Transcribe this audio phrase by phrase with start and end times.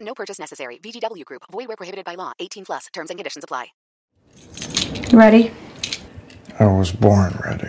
[0.00, 0.78] No purchase necessary.
[0.78, 1.42] VGW Group.
[1.50, 2.32] Void where prohibited by law.
[2.38, 2.86] 18 plus.
[2.92, 3.68] Terms and conditions apply.
[5.10, 5.50] You ready?
[6.58, 7.68] I was born ready.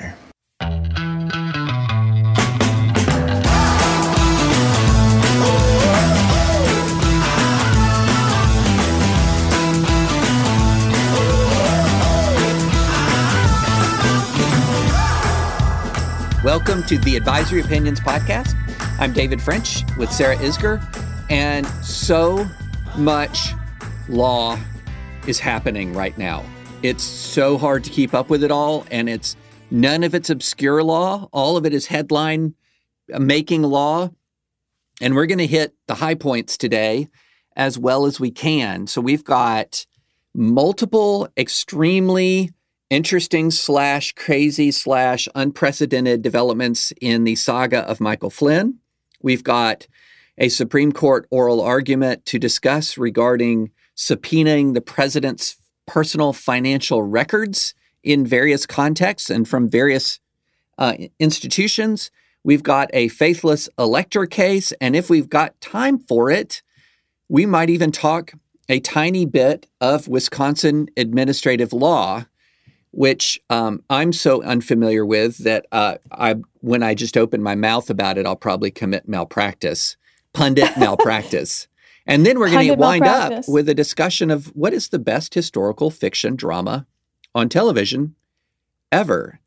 [16.43, 18.55] Welcome to the Advisory Opinions Podcast.
[18.99, 20.81] I'm David French with Sarah Isgur,
[21.29, 22.47] and so
[22.97, 23.53] much
[24.07, 24.57] law
[25.27, 26.43] is happening right now.
[26.81, 29.35] It's so hard to keep up with it all, and it's
[29.69, 31.29] none of it's obscure law.
[31.31, 32.55] All of it is headline
[33.13, 34.09] uh, making law.
[35.01, 37.07] And we're going to hit the high points today
[37.55, 38.87] as well as we can.
[38.87, 39.85] So we've got
[40.33, 42.51] multiple extremely
[42.89, 48.79] interesting slash crazy slash unprecedented developments in the saga of Michael Flynn.
[49.21, 49.87] We've got
[50.39, 57.73] a Supreme Court oral argument to discuss regarding subpoenaing the president's personal financial records
[58.03, 60.19] in various contexts and from various
[60.77, 62.09] uh, institutions.
[62.43, 64.71] We've got a faithless elector case.
[64.79, 66.61] And if we've got time for it,
[67.27, 68.31] we might even talk
[68.69, 72.25] a tiny bit of Wisconsin administrative law
[72.91, 77.89] which um, I'm so unfamiliar with that uh, I, when I just open my mouth
[77.89, 79.95] about it, I'll probably commit malpractice,
[80.33, 81.67] pundit malpractice.
[82.05, 85.33] And then we're going to wind up with a discussion of what is the best
[85.33, 86.87] historical fiction drama
[87.35, 88.15] on television
[88.91, 89.39] ever.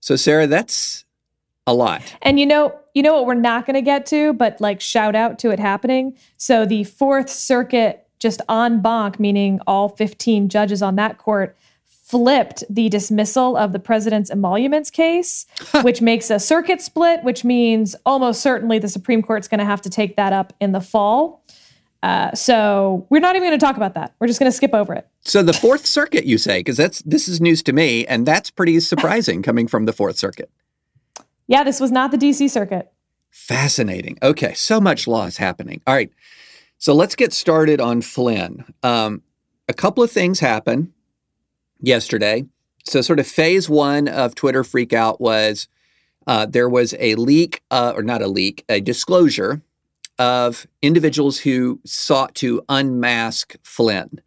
[0.00, 1.04] So, Sarah, that's
[1.68, 2.02] a lot.
[2.22, 5.14] And you know, you know what we're not going to get to, but like shout
[5.14, 6.16] out to it happening.
[6.38, 11.56] So the Fourth Circuit, just en banc, meaning all 15 judges on that court
[12.08, 15.44] flipped the dismissal of the president's emoluments case,
[15.82, 19.82] which makes a circuit split, which means almost certainly the Supreme Court's going to have
[19.82, 21.44] to take that up in the fall.
[22.02, 24.14] Uh, so we're not even going to talk about that.
[24.18, 25.06] We're just going to skip over it.
[25.20, 28.50] So the Fourth Circuit, you say, because that's this is news to me, and that's
[28.50, 30.50] pretty surprising coming from the Fourth Circuit.
[31.46, 32.48] Yeah, this was not the D.C.
[32.48, 32.90] Circuit.
[33.30, 34.16] Fascinating.
[34.22, 35.82] Okay, so much law is happening.
[35.86, 36.10] All right,
[36.78, 38.64] so let's get started on Flynn.
[38.82, 39.22] Um,
[39.68, 40.94] a couple of things happen
[41.80, 42.44] yesterday.
[42.84, 45.68] So, sort of phase one of Twitter freakout was
[46.26, 49.62] uh, there was a leak, uh, or not a leak, a disclosure
[50.18, 54.20] of individuals who sought to unmask Flynn.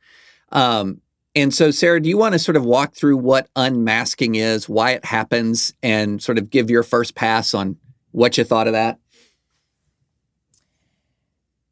[0.52, 1.02] Um,
[1.36, 4.92] and so, Sarah, do you want to sort of walk through what unmasking is, why
[4.92, 7.78] it happens, and sort of give your first pass on
[8.12, 9.00] what you thought of that?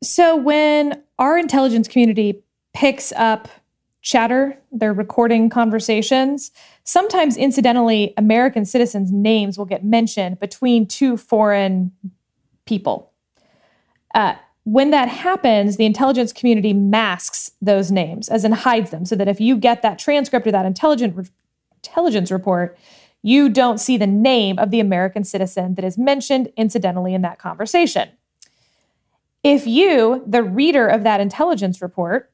[0.02, 2.42] So, when our intelligence community
[2.74, 3.50] picks up
[4.02, 6.52] chatter, they're recording conversations.
[6.84, 11.92] Sometimes, incidentally, American citizens' names will get mentioned between two foreign
[12.66, 13.12] people.
[14.16, 19.16] Uh, when that happens, the intelligence community masks those names, as in hides them, so
[19.16, 21.30] that if you get that transcript or that intelligent
[21.84, 22.78] intelligence report,
[23.22, 27.40] you don't see the name of the American citizen that is mentioned incidentally in that
[27.40, 28.10] conversation.
[29.44, 32.29] If you, the reader of that intelligence report,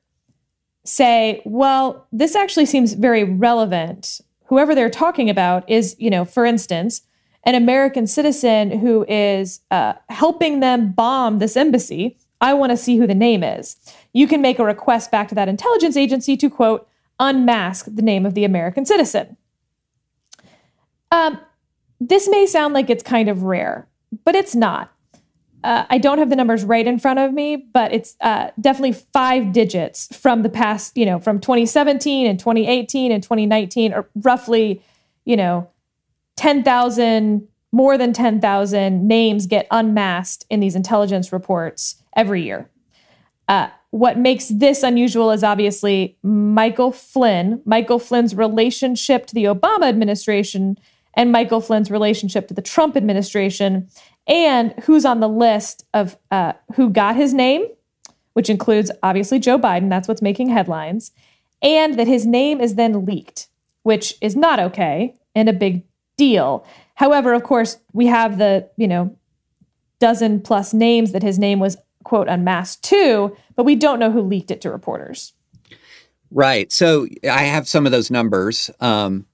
[0.85, 4.21] say, well, this actually seems very relevant.
[4.45, 7.01] Whoever they're talking about is, you know, for instance,
[7.43, 12.17] an American citizen who is uh, helping them bomb this embassy.
[12.41, 13.75] I want to see who the name is.
[14.13, 16.87] You can make a request back to that intelligence agency to, quote,
[17.19, 19.37] unmask the name of the American citizen.
[21.11, 21.39] Um,
[21.99, 23.87] this may sound like it's kind of rare,
[24.23, 24.91] but it's not
[25.65, 28.91] uh, I don't have the numbers right in front of me, but it's uh, definitely
[28.91, 34.83] five digits from the past, you know, from 2017 and 2018 and 2019, or roughly,
[35.25, 35.67] you know,
[36.35, 42.69] 10,000, more than 10,000 names get unmasked in these intelligence reports every year.
[43.47, 49.89] Uh, what makes this unusual is obviously Michael Flynn, Michael Flynn's relationship to the Obama
[49.89, 50.77] administration,
[51.15, 53.87] and Michael Flynn's relationship to the Trump administration
[54.27, 57.67] and who's on the list of uh, who got his name,
[58.33, 59.89] which includes obviously Joe Biden.
[59.89, 61.11] That's what's making headlines.
[61.61, 63.47] And that his name is then leaked,
[63.83, 65.83] which is not okay and a big
[66.17, 66.65] deal.
[66.95, 69.15] However, of course, we have the, you know,
[69.99, 74.21] dozen plus names that his name was quote unmasked too, but we don't know who
[74.21, 75.33] leaked it to reporters.
[76.31, 76.71] Right.
[76.71, 78.69] So I have some of those numbers.
[78.79, 79.25] Um,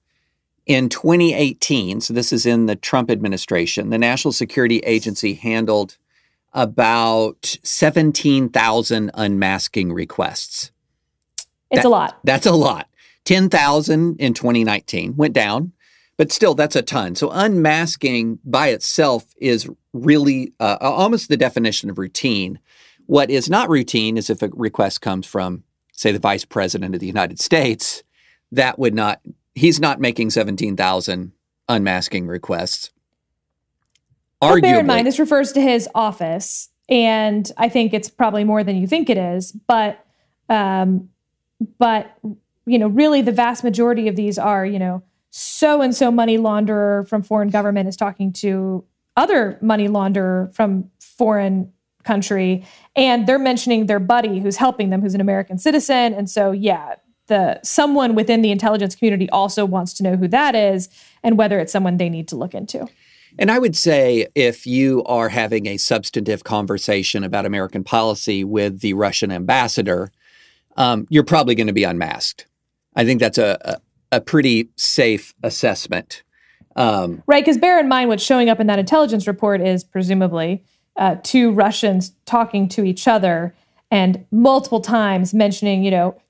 [0.72, 5.98] in 2018, so this is in the Trump administration, the National Security Agency handled
[6.54, 10.70] about 17,000 unmasking requests.
[11.70, 12.18] It's That- a lot.
[12.24, 12.88] That's a lot.
[13.24, 15.72] 10,000 in 2019 went down,
[16.16, 17.14] but still, that's a ton.
[17.14, 22.58] So, unmasking by itself is really uh, almost the definition of routine.
[23.06, 27.00] What is not routine is if a request comes from, say, the vice president of
[27.00, 28.02] the United States,
[28.50, 29.20] that would not,
[29.54, 31.32] he's not making 17,000
[31.68, 32.90] unmasking requests.
[34.40, 38.64] But bear in mind, this refers to his office, and I think it's probably more
[38.64, 39.52] than you think it is.
[39.52, 40.04] But,
[40.48, 41.10] um,
[41.78, 42.10] but
[42.66, 46.38] you know, really, the vast majority of these are, you know, so and so money
[46.38, 48.84] launderer from foreign government is talking to
[49.16, 51.72] other money launderer from foreign
[52.02, 52.66] country,
[52.96, 56.96] and they're mentioning their buddy who's helping them, who's an American citizen, and so yeah.
[57.32, 60.90] The someone within the intelligence community also wants to know who that is
[61.22, 62.86] and whether it's someone they need to look into.
[63.38, 68.80] And I would say if you are having a substantive conversation about American policy with
[68.80, 70.12] the Russian ambassador,
[70.76, 72.46] um, you're probably going to be unmasked.
[72.94, 76.22] I think that's a, a, a pretty safe assessment.
[76.76, 80.62] Um, Right, because bear in mind what's showing up in that intelligence report is presumably
[80.96, 83.54] uh, two Russians talking to each other
[83.90, 86.20] and multiple times mentioning, you know,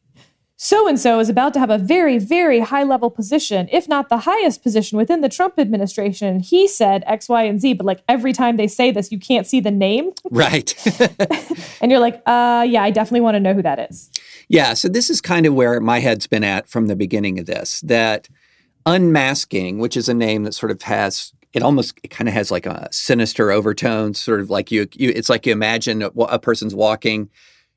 [0.65, 4.09] so and so is about to have a very, very high level position, if not
[4.09, 6.39] the highest position within the Trump administration.
[6.39, 9.45] He said X, Y, and Z, but like every time they say this, you can't
[9.45, 10.13] see the name.
[10.31, 10.73] right.
[11.81, 14.09] And you're like, uh, yeah, I definitely want to know who that is.
[14.47, 17.47] Yeah, so this is kind of where my head's been at from the beginning of
[17.47, 18.29] this that
[18.87, 22.53] unmasking, which is a name that sort of has it almost it kind of has
[22.53, 26.39] like a sinister overtone, sort of like you, you it's like you imagine a, a
[26.39, 27.31] person's walking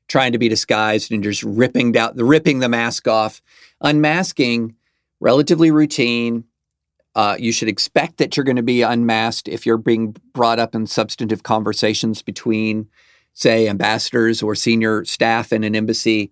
[0.08, 3.42] trying to be disguised and just ripping down the ripping the mask off.
[3.80, 4.74] Unmasking,
[5.20, 6.44] relatively routine.
[7.14, 10.74] Uh, you should expect that you're going to be unmasked if you're being brought up
[10.74, 12.88] in substantive conversations between,
[13.32, 16.30] say, ambassadors or senior staff in an embassy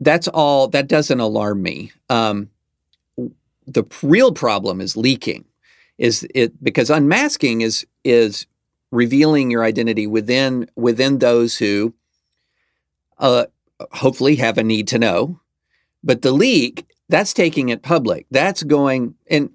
[0.00, 2.50] that's all that doesn't alarm me um,
[3.66, 5.44] the real problem is leaking
[5.98, 8.46] is it because unmasking is is
[8.90, 11.94] revealing your identity within within those who
[13.18, 13.46] uh,
[13.92, 15.40] hopefully have a need to know.
[16.02, 18.26] But the leak that's taking it public.
[18.30, 19.50] That's going and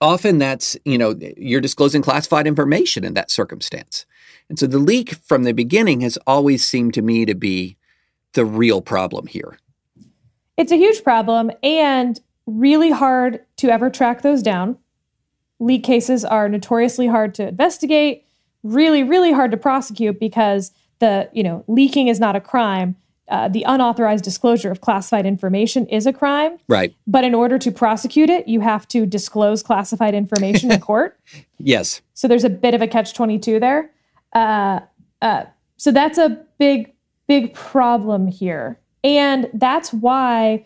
[0.00, 4.06] often that's you know you're disclosing classified information in that circumstance.
[4.48, 7.76] And so the leak from the beginning has always seemed to me to be
[8.32, 9.58] the real problem here.
[10.56, 14.78] It's a huge problem and really hard to ever track those down.
[15.60, 18.24] Leak cases are notoriously hard to investigate,
[18.62, 22.96] really, really hard to prosecute because the, you know, leaking is not a crime.
[23.28, 26.58] Uh, the unauthorized disclosure of classified information is a crime.
[26.66, 31.18] right But in order to prosecute it, you have to disclose classified information in court.
[31.58, 33.90] yes So there's a bit of a catch 22 there.
[34.32, 34.80] Uh,
[35.20, 35.44] uh,
[35.76, 36.92] so that's a big,
[37.26, 38.80] big problem here.
[39.04, 40.64] And that's why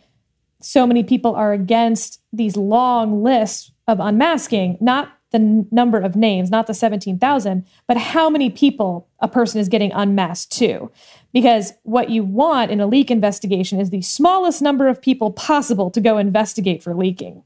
[0.61, 6.51] so many people are against these long lists of unmasking, not the number of names,
[6.51, 10.91] not the 17,000, but how many people a person is getting unmasked to.
[11.33, 15.91] Because what you want in a leak investigation is the smallest number of people possible
[15.91, 17.43] to go investigate for leaking.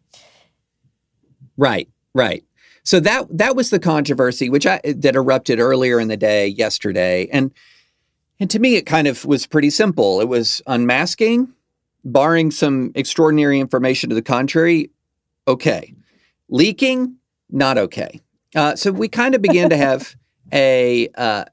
[1.57, 2.45] Right, right.
[2.83, 7.29] So that that was the controversy which I that erupted earlier in the day yesterday,
[7.33, 7.53] and
[8.39, 10.21] and to me it kind of was pretty simple.
[10.21, 11.53] It was unmasking,
[12.05, 14.91] barring some extraordinary information to the contrary.
[15.49, 15.95] Okay,
[16.49, 17.17] leaking,
[17.51, 18.21] not okay.
[18.55, 20.17] Uh, so we kind of began to have
[20.53, 21.09] a.
[21.17, 21.45] Uh,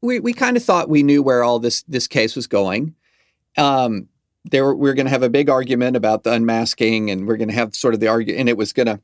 [0.00, 2.94] we we kind of thought we knew where all this this case was going.
[3.56, 4.08] Um,
[4.44, 7.36] there were, we were going to have a big argument about the unmasking, and we're
[7.36, 9.00] going to have sort of the argument, and it was going to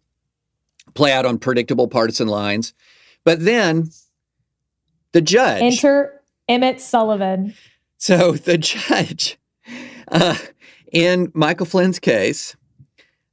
[0.95, 2.75] play out on predictable partisan lines.
[3.25, 3.91] But then
[5.13, 5.63] the judge.
[5.63, 7.55] Enter Emmett Sullivan.
[7.99, 9.39] So the judge
[10.09, 10.37] uh,
[10.93, 12.57] in Michael Flynn's case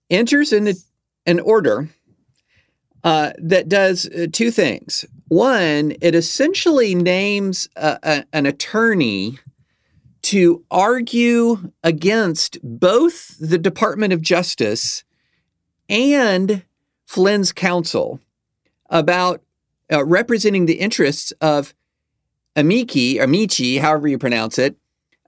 [0.10, 0.74] enters in
[1.25, 1.90] an order
[3.06, 5.06] uh, that does uh, two things.
[5.28, 9.38] One, it essentially names a, a- an attorney
[10.24, 15.04] to argue against both the Department of Justice
[15.88, 16.64] and
[17.06, 18.20] Flynn's counsel
[18.90, 19.44] about
[19.94, 21.76] uh, representing the interests of
[22.56, 24.76] amici, amici, however you pronounce it.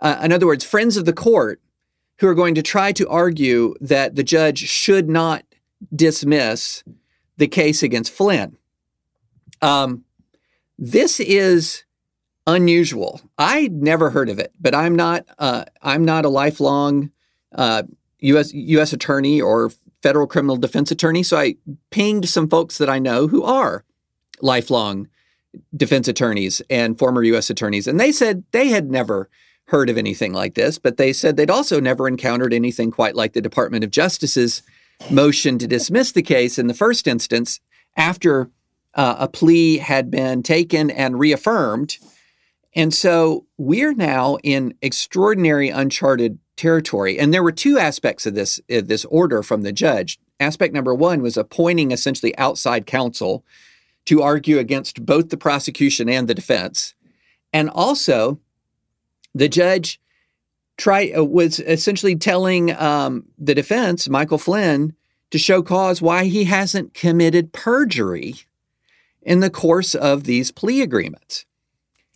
[0.01, 1.61] Uh, in other words, friends of the court
[2.19, 5.43] who are going to try to argue that the judge should not
[5.95, 6.83] dismiss
[7.37, 8.57] the case against Flynn.
[9.61, 10.03] Um,
[10.77, 11.83] this is
[12.45, 13.21] unusual.
[13.37, 17.11] I never heard of it, but I'm not uh, I'm not a lifelong
[17.53, 17.83] uh,
[18.19, 18.53] U.S.
[18.53, 18.93] U.S.
[18.93, 21.23] attorney or federal criminal defense attorney.
[21.23, 21.55] So I
[21.89, 23.83] pinged some folks that I know who are
[24.41, 25.09] lifelong
[25.75, 27.49] defense attorneys and former U.S.
[27.49, 29.29] attorneys, and they said they had never
[29.65, 33.33] heard of anything like this, but they said they'd also never encountered anything quite like
[33.33, 34.61] the Department of Justice's
[35.09, 37.59] motion to dismiss the case in the first instance
[37.95, 38.49] after
[38.95, 41.97] uh, a plea had been taken and reaffirmed.
[42.75, 47.17] And so we're now in extraordinary uncharted territory.
[47.17, 50.19] And there were two aspects of this uh, this order from the judge.
[50.39, 53.45] Aspect number one was appointing essentially outside counsel
[54.05, 56.93] to argue against both the prosecution and the defense,
[57.51, 58.39] and also
[59.33, 59.99] the judge
[60.77, 64.93] try uh, was essentially telling um, the defense, Michael Flynn,
[65.31, 68.35] to show cause why he hasn't committed perjury
[69.21, 71.45] in the course of these plea agreements.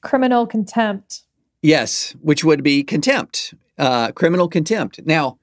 [0.01, 1.23] Criminal contempt.
[1.61, 5.01] Yes, which would be contempt, uh, criminal contempt.
[5.05, 5.37] Now,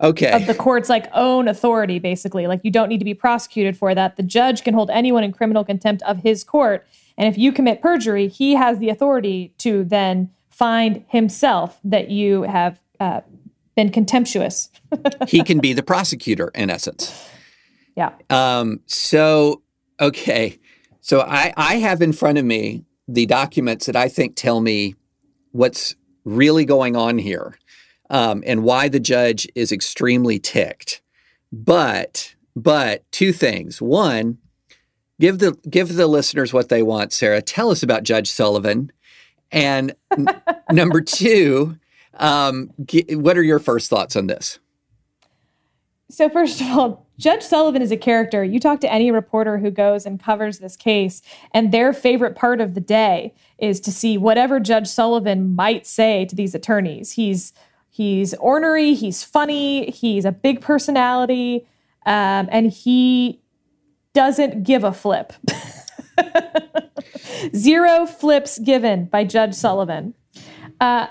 [0.00, 0.32] okay.
[0.32, 2.46] Of the court's like own authority, basically.
[2.46, 4.16] Like you don't need to be prosecuted for that.
[4.16, 6.86] The judge can hold anyone in criminal contempt of his court.
[7.18, 12.42] And if you commit perjury, he has the authority to then find himself that you
[12.42, 13.22] have uh,
[13.74, 14.70] been contemptuous.
[15.28, 17.28] he can be the prosecutor in essence.
[17.96, 18.12] Yeah.
[18.30, 19.62] Um, so,
[20.00, 20.58] okay.
[21.00, 24.94] So I, I have in front of me the documents that I think tell me
[25.50, 27.58] what's really going on here
[28.10, 31.02] um, and why the judge is extremely ticked.
[31.50, 33.82] But, but two things.
[33.82, 34.38] One,
[35.20, 37.12] give the give the listeners what they want.
[37.12, 38.92] Sarah, tell us about Judge Sullivan.
[39.52, 40.26] And n-
[40.70, 41.76] number two,
[42.14, 44.58] um, g- what are your first thoughts on this?
[46.12, 48.44] So, first of all, Judge Sullivan is a character.
[48.44, 52.60] You talk to any reporter who goes and covers this case, and their favorite part
[52.60, 57.12] of the day is to see whatever Judge Sullivan might say to these attorneys.
[57.12, 57.54] He's
[57.88, 61.66] he's ornery, he's funny, he's a big personality,
[62.04, 63.40] um, and he
[64.12, 65.32] doesn't give a flip.
[67.56, 70.14] Zero flips given by Judge Sullivan.
[70.80, 71.06] Uh,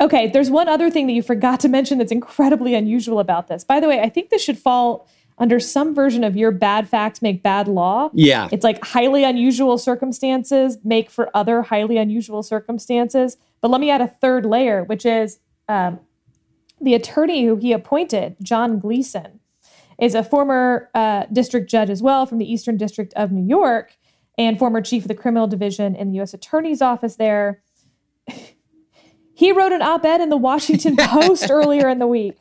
[0.00, 3.64] okay, there's one other thing that you forgot to mention that's incredibly unusual about this.
[3.64, 5.08] By the way, I think this should fall
[5.38, 8.10] under some version of your bad facts make bad law.
[8.12, 8.48] Yeah.
[8.50, 13.36] It's like highly unusual circumstances make for other highly unusual circumstances.
[13.60, 16.00] But let me add a third layer, which is um,
[16.80, 19.40] the attorney who he appointed, John Gleeson,
[19.98, 23.96] is a former uh, district judge as well from the Eastern District of New York
[24.38, 26.32] and former chief of the criminal division in the U.S.
[26.32, 27.60] Attorney's Office there.
[29.34, 32.38] he wrote an op ed in the Washington Post earlier in the week.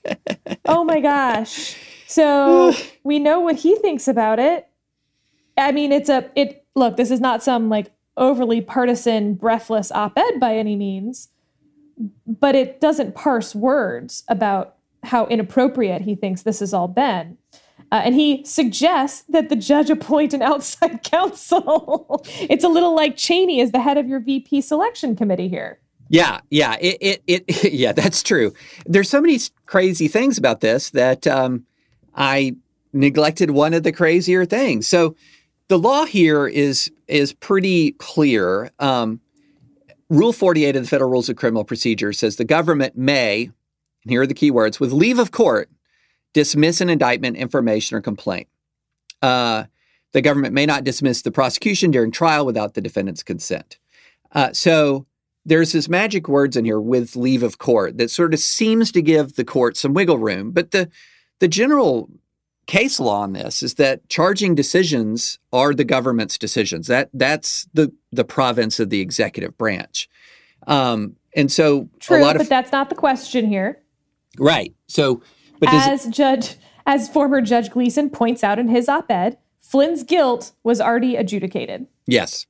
[0.66, 1.76] Oh my gosh.
[2.06, 2.74] So
[3.04, 4.68] we know what he thinks about it.
[5.58, 10.18] I mean, it's a, it, look, this is not some like overly partisan, breathless op
[10.18, 11.30] ed by any means,
[12.26, 17.38] but it doesn't parse words about how inappropriate he thinks this has all been.
[17.92, 22.26] Uh, and he suggests that the judge appoint an outside counsel.
[22.50, 25.80] it's a little like Cheney as the head of your VP selection committee here.
[26.10, 28.54] Yeah, yeah, it, it, it yeah, that's true.
[28.86, 31.66] There's so many crazy things about this that um,
[32.16, 32.56] I
[32.94, 34.88] neglected one of the crazier things.
[34.88, 35.16] So
[35.68, 38.72] the law here is is pretty clear.
[38.80, 39.22] Um,
[40.10, 43.52] Rule 48 of the Federal Rules of Criminal Procedure says the government may,
[44.04, 45.70] and here are the key words, with leave of court,
[46.38, 48.48] dismiss an indictment, information, or complaint.
[49.24, 49.64] Uh,
[50.12, 53.80] the government may not dismiss the prosecution during trial without the defendant's consent.
[54.34, 55.08] Uh, so
[55.46, 59.02] there's this magic words in here with leave of court that sort of seems to
[59.02, 60.52] give the court some wiggle room.
[60.52, 60.92] But the
[61.40, 62.08] the general
[62.68, 66.86] case law on this is that charging decisions are the government's decisions.
[66.86, 70.08] That that's the the province of the executive branch.
[70.68, 73.82] Um, and so True, a lot of but that's not the question here.
[74.38, 74.76] right.
[74.88, 75.24] So,
[75.60, 80.80] but As Judge, as former Judge Gleeson points out in his op-ed, Flynn's guilt was
[80.80, 81.88] already adjudicated.
[82.06, 82.46] Yes.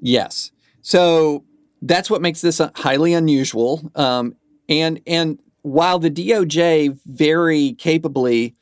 [0.00, 0.50] Yes.
[0.82, 1.44] So
[1.82, 3.90] that's what makes this highly unusual.
[3.94, 4.34] Um,
[4.68, 8.54] and and while the DOJ very capably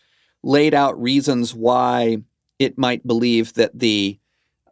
[0.42, 2.18] laid out reasons why
[2.58, 4.18] it might believe that the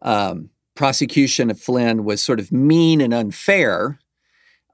[0.02, 3.98] um, prosecution of Flynn was sort of mean and unfair,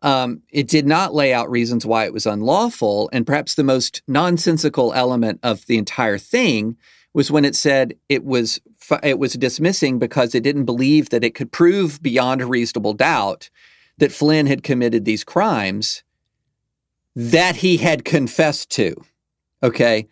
[0.03, 3.11] um, it did not lay out reasons why it was unlawful.
[3.13, 6.77] And perhaps the most nonsensical element of the entire thing
[7.13, 8.61] was when it said it was
[9.03, 13.51] it was dismissing because it didn't believe that it could prove beyond a reasonable doubt
[13.99, 16.03] that Flynn had committed these crimes
[17.15, 18.95] that he had confessed to.
[19.63, 20.09] Okay,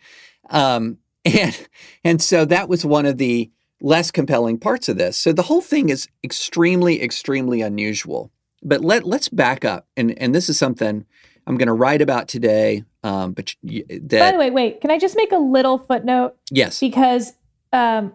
[0.49, 1.67] um, and
[2.03, 3.49] and so that was one of the
[3.81, 5.17] less compelling parts of this.
[5.17, 8.31] So the whole thing is extremely, extremely unusual.
[8.63, 11.05] But let let's back up, and and this is something
[11.47, 12.83] I'm going to write about today.
[13.03, 16.35] Um, but that By the way, wait, can I just make a little footnote?
[16.51, 17.33] yes, Because
[17.71, 18.13] um,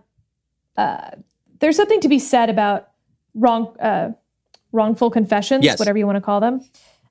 [0.76, 1.10] uh,
[1.60, 2.90] there's something to be said about
[3.34, 4.10] wrong, uh,
[4.72, 5.78] wrongful confessions, Yes.
[5.78, 6.60] whatever you want to call them.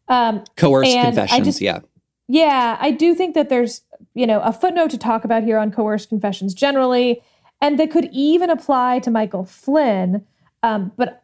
[0.08, 1.46] Um, coerced confessions.
[1.48, 1.80] just- yeah,
[2.28, 3.82] Yeah, I do think that there's,
[4.14, 7.24] you know, a footnote to talk about here on coerced confessions generally,
[7.60, 10.24] and that could even apply to Michael Flynn.
[10.62, 11.23] Um, but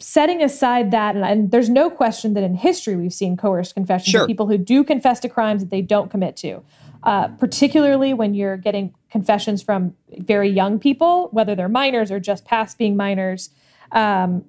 [0.00, 4.10] setting aside that, and, and there's no question that in history we've seen coerced confessions
[4.10, 4.22] Sure.
[4.22, 6.62] of people who do confess to crimes that they don't commit to,
[7.02, 12.44] uh, particularly when you're getting confessions from very young people, whether they're minors or just
[12.44, 13.50] past being minors.
[13.92, 14.44] Um,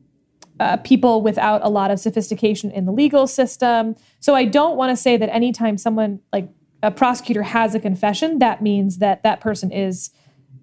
[0.59, 3.95] uh, people without a lot of sophistication in the legal system.
[4.19, 6.49] So I don't want to say that anytime someone like
[6.83, 10.09] a prosecutor has a confession, that means that that person is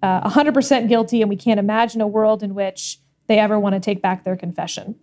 [0.03, 3.79] uh, 100% guilty, and we can't imagine a world in which they ever want to
[3.79, 4.95] take back their confession.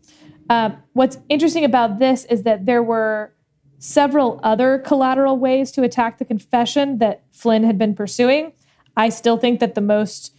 [0.50, 3.32] Um, what's interesting about this is that there were
[3.78, 8.52] several other collateral ways to attack the confession that Flynn had been pursuing.
[8.96, 10.34] I still think that the most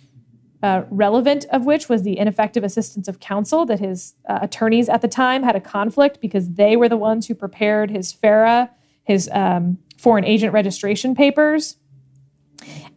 [0.64, 5.02] uh, relevant of which was the ineffective assistance of counsel that his uh, attorneys at
[5.02, 8.72] the time had a conflict because they were the ones who prepared his FARA,
[9.04, 11.78] his um, foreign agent registration papers.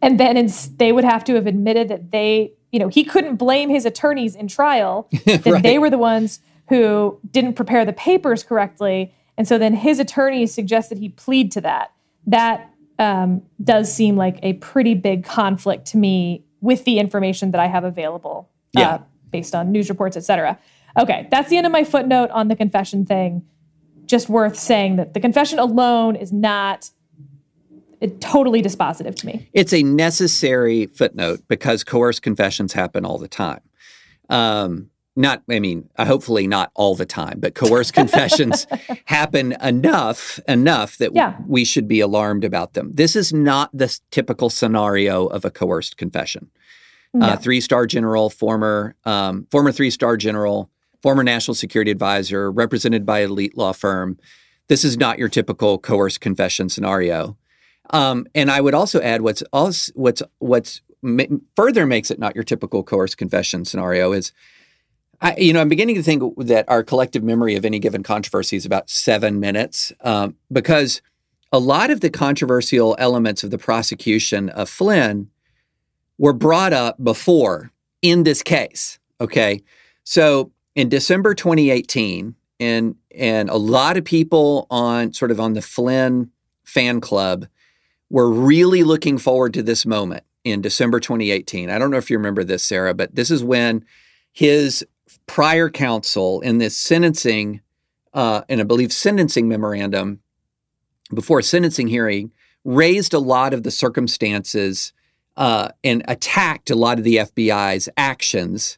[0.01, 3.69] And then they would have to have admitted that they, you know, he couldn't blame
[3.69, 5.63] his attorneys in trial that Right.
[5.63, 9.13] they were the ones who didn't prepare the papers correctly.
[9.37, 11.91] And so then his attorneys suggested he plead to that.
[12.27, 17.61] That um, does seem like a pretty big conflict to me with the information that
[17.61, 18.89] I have available Yeah.
[18.89, 18.97] uh,
[19.31, 20.59] based on news reports, et cetera.
[20.99, 23.43] Okay, that's the end of my footnote on the confession thing.
[24.05, 26.89] Just worth saying that the confession alone is not
[28.01, 29.49] uh, totally dispositive to me.
[29.53, 33.61] it's a necessary footnote because coerced confessions happen all the time.
[34.29, 38.67] Um, not, I mean, uh, hopefully not all the time, but coerced confessions
[39.05, 41.35] happen enough, enough that Yeah.
[41.47, 42.91] we should be alarmed about them.
[42.93, 46.49] This is not the typical scenario of a coerced confession.
[47.19, 50.69] Uh, three-star general, former, um, former three-star general,
[51.01, 54.15] former national security advisor, represented by elite law firm.
[54.67, 57.35] This is not your typical coerced confession scenario.
[57.91, 61.23] Um, and I would also add what's also, what's what's ma-
[61.55, 64.31] further makes it not your typical coerced confession scenario is,
[65.21, 68.55] I, you know, I'm beginning to think that our collective memory of any given controversy
[68.55, 71.01] is about seven minutes um, because
[71.51, 75.29] a lot of the controversial elements of the prosecution of Flynn
[76.17, 77.71] were brought up before
[78.01, 78.99] in this case.
[79.19, 79.63] Okay,
[80.03, 85.61] so in December 2018, and and a lot of people on sort of on the
[85.61, 86.29] Flynn
[86.63, 87.47] fan club
[88.09, 91.69] were really looking forward to this moment in December 2018.
[91.69, 93.85] I don't know if you remember this, Sarah, but this is when
[94.31, 94.85] his
[95.27, 97.61] prior counsel in this sentencing,
[98.13, 100.21] uh, and I believe sentencing memorandum
[101.13, 102.31] before a sentencing hearing,
[102.63, 104.93] raised a lot of the circumstances
[105.37, 108.77] uh, and attacked a lot of the FBI's actions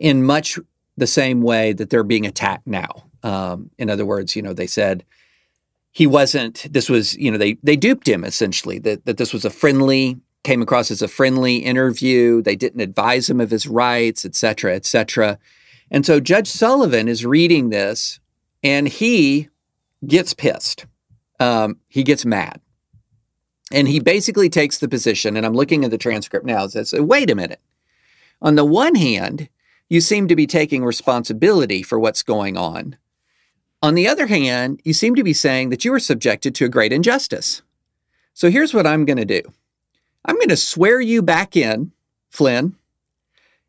[0.00, 0.58] in much
[0.96, 3.04] the same way that they're being attacked now.
[3.22, 5.04] Um, in other words, you know, they said
[5.98, 6.72] he wasn't.
[6.72, 10.16] This was, you know, they they duped him essentially that that this was a friendly
[10.44, 12.40] came across as a friendly interview.
[12.40, 15.40] They didn't advise him of his rights, et cetera, et cetera.
[15.90, 18.20] And so Judge Sullivan is reading this,
[18.62, 19.48] and he
[20.06, 20.86] gets pissed.
[21.40, 22.60] Um, he gets mad.
[23.72, 27.28] And he basically takes the position, and I'm looking at the transcript now, says, wait
[27.28, 27.60] a minute.
[28.40, 29.48] On the one hand,
[29.88, 32.96] you seem to be taking responsibility for what's going on.
[33.82, 36.68] On the other hand, you seem to be saying that you were subjected to a
[36.68, 37.62] great injustice.
[38.34, 39.42] So here's what I'm going to do
[40.24, 41.92] I'm going to swear you back in,
[42.30, 42.76] Flynn,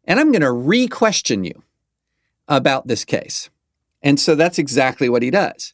[0.06, 1.64] and I'm going to re question you
[2.48, 3.50] about this case.
[4.02, 5.74] And so that's exactly what he does.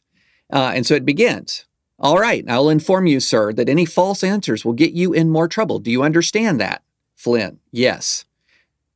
[0.52, 1.64] Uh, and so it begins.
[1.98, 5.48] All right, I'll inform you, sir, that any false answers will get you in more
[5.48, 5.78] trouble.
[5.78, 6.82] Do you understand that?
[7.14, 8.26] Flynn, yes.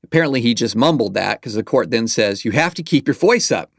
[0.05, 3.15] Apparently, he just mumbled that because the court then says, you have to keep your
[3.15, 3.71] voice up.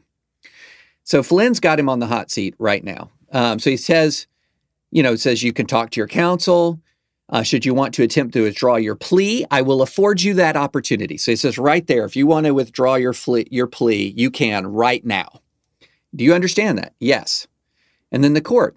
[1.04, 3.10] So Flynn's got him on the hot seat right now.
[3.32, 4.26] Um, so he says,
[4.90, 6.80] you know, says you can talk to your counsel.
[7.28, 10.56] Uh, should you want to attempt to withdraw your plea, I will afford you that
[10.56, 11.16] opportunity.
[11.16, 13.14] So he says right there, if you want to withdraw your,
[13.50, 15.40] your plea, you can right now.
[16.14, 16.92] Do you understand that?
[17.00, 17.46] Yes.
[18.10, 18.76] And then the court,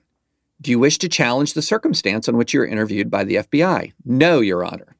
[0.62, 3.92] do you wish to challenge the circumstance on which you were interviewed by the FBI?
[4.06, 4.96] No, Your Honor.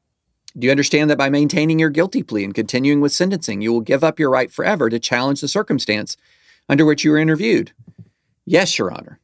[0.58, 3.80] Do you understand that by maintaining your guilty plea and continuing with sentencing, you will
[3.80, 6.16] give up your right forever to challenge the circumstance
[6.68, 7.72] under which you were interviewed?
[8.44, 9.20] Yes, Your Honor.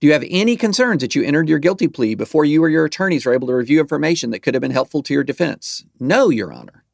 [0.00, 2.84] Do you have any concerns that you entered your guilty plea before you or your
[2.84, 5.84] attorneys were able to review information that could have been helpful to your defense?
[5.98, 6.84] No, Your Honor.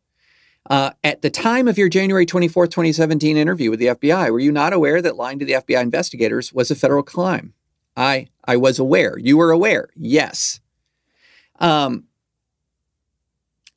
[0.69, 4.53] Uh, at the time of your January 24th, 2017 interview with the FBI, were you
[4.53, 7.55] not aware that lying to the FBI investigators was a federal crime?
[7.97, 9.19] I, I was aware.
[9.19, 9.89] You were aware.
[9.97, 10.61] Yes.
[11.59, 12.05] Um,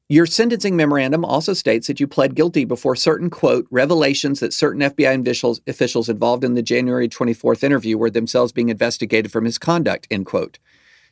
[0.10, 4.82] your sentencing memorandum also states that you pled guilty before certain, quote, revelations that certain
[4.82, 10.08] FBI officials, officials involved in the January 24th interview were themselves being investigated for misconduct,
[10.12, 10.60] end quote.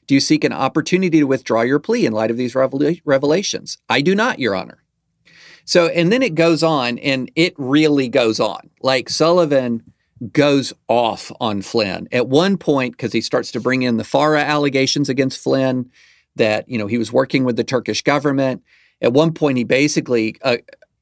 [0.07, 3.77] Do you seek an opportunity to withdraw your plea in light of these revela- revelations?
[3.89, 4.83] I do not, Your Honor.
[5.63, 8.69] So, and then it goes on, and it really goes on.
[8.81, 9.83] Like Sullivan
[10.31, 14.41] goes off on Flynn at one point because he starts to bring in the FARA
[14.41, 15.89] allegations against Flynn
[16.35, 18.63] that you know he was working with the Turkish government.
[19.01, 20.57] At one point, he basically uh,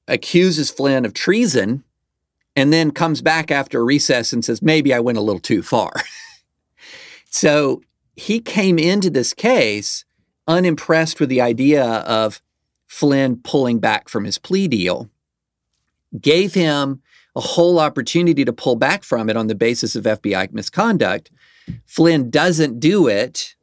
[0.07, 1.83] accuses Flynn of treason,
[2.55, 5.61] and then comes back after a recess and says, "Maybe I went a little too
[5.61, 5.93] far."
[7.29, 7.81] so
[8.15, 10.05] he came into this case
[10.47, 12.41] unimpressed with the idea of
[12.87, 15.09] Flynn pulling back from his plea deal,
[16.19, 17.01] gave him
[17.35, 21.29] a whole opportunity to pull back from it on the basis of FBI misconduct.
[21.85, 23.55] Flynn doesn't do it.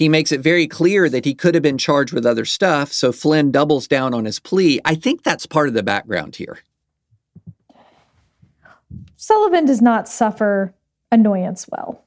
[0.00, 2.90] He makes it very clear that he could have been charged with other stuff.
[2.90, 4.80] So Flynn doubles down on his plea.
[4.82, 6.60] I think that's part of the background here.
[9.18, 10.74] Sullivan does not suffer
[11.12, 12.02] annoyance well.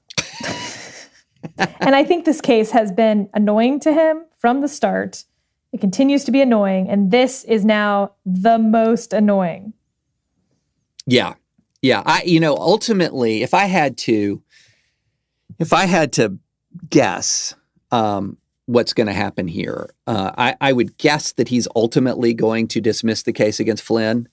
[1.57, 5.25] and I think this case has been annoying to him from the start.
[5.71, 6.89] It continues to be annoying.
[6.89, 9.71] And this is now the most annoying.
[11.05, 11.35] Yeah.
[11.83, 12.01] Yeah.
[12.07, 14.41] I, you know, ultimately, if I had to,
[15.59, 16.39] if I had to
[16.89, 17.53] guess
[17.93, 22.67] um, what's going to happen here, uh, I, I would guess that he's ultimately going
[22.69, 24.27] to dismiss the case against Flynn,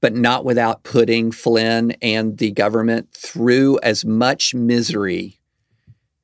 [0.00, 5.40] but not without putting Flynn and the government through as much misery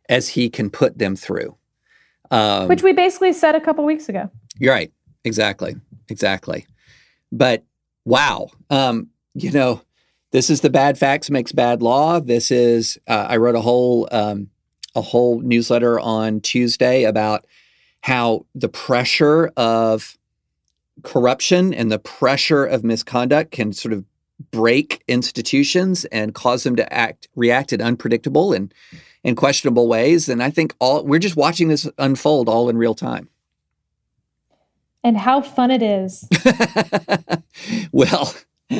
[0.08, 1.56] as he can put them through.
[2.30, 4.30] Um, Which we basically said a couple weeks ago.
[4.58, 4.92] You're right.
[5.24, 5.74] Exactly.
[6.08, 6.66] Exactly.
[7.32, 7.64] But
[8.04, 8.48] wow.
[8.70, 9.82] Um, you know,
[10.30, 12.20] this is the bad facts makes bad law.
[12.20, 14.50] This is uh, I wrote a whole um,
[14.96, 17.46] a whole newsletter on Tuesday about
[18.00, 20.16] how the pressure of
[21.02, 24.04] corruption and the pressure of misconduct can sort of
[24.50, 28.72] break institutions and cause them to act react in unpredictable and
[29.22, 30.28] in questionable ways.
[30.28, 33.28] And I think all we're just watching this unfold all in real time.
[35.04, 36.28] And how fun it is.
[37.92, 38.34] well,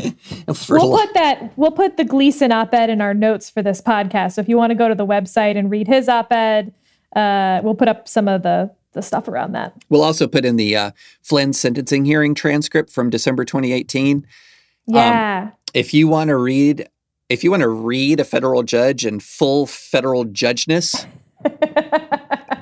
[0.68, 4.32] we'll put that we'll put the Gleeson op-ed in our notes for this podcast.
[4.32, 6.74] So if you want to go to the website and read his op-ed,
[7.14, 9.74] uh, we'll put up some of the the stuff around that.
[9.88, 10.90] We'll also put in the uh,
[11.22, 14.26] Flynn sentencing hearing transcript from December 2018.
[14.86, 15.42] Yeah.
[15.42, 16.88] Um, if you want to read,
[17.28, 21.06] if you want to read a federal judge in full federal judgeness.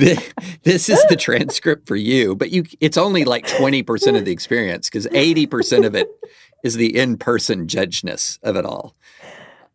[0.62, 4.88] this is the transcript for you, but you it's only like 20% of the experience
[4.88, 6.08] because 80% of it
[6.64, 8.94] is the in-person judgeness of it all.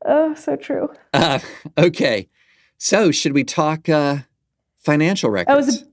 [0.05, 0.89] Oh, so true.
[1.13, 1.39] Uh,
[1.77, 2.29] okay.
[2.77, 4.17] So, should we talk uh,
[4.79, 5.53] financial records?
[5.53, 5.85] It was a,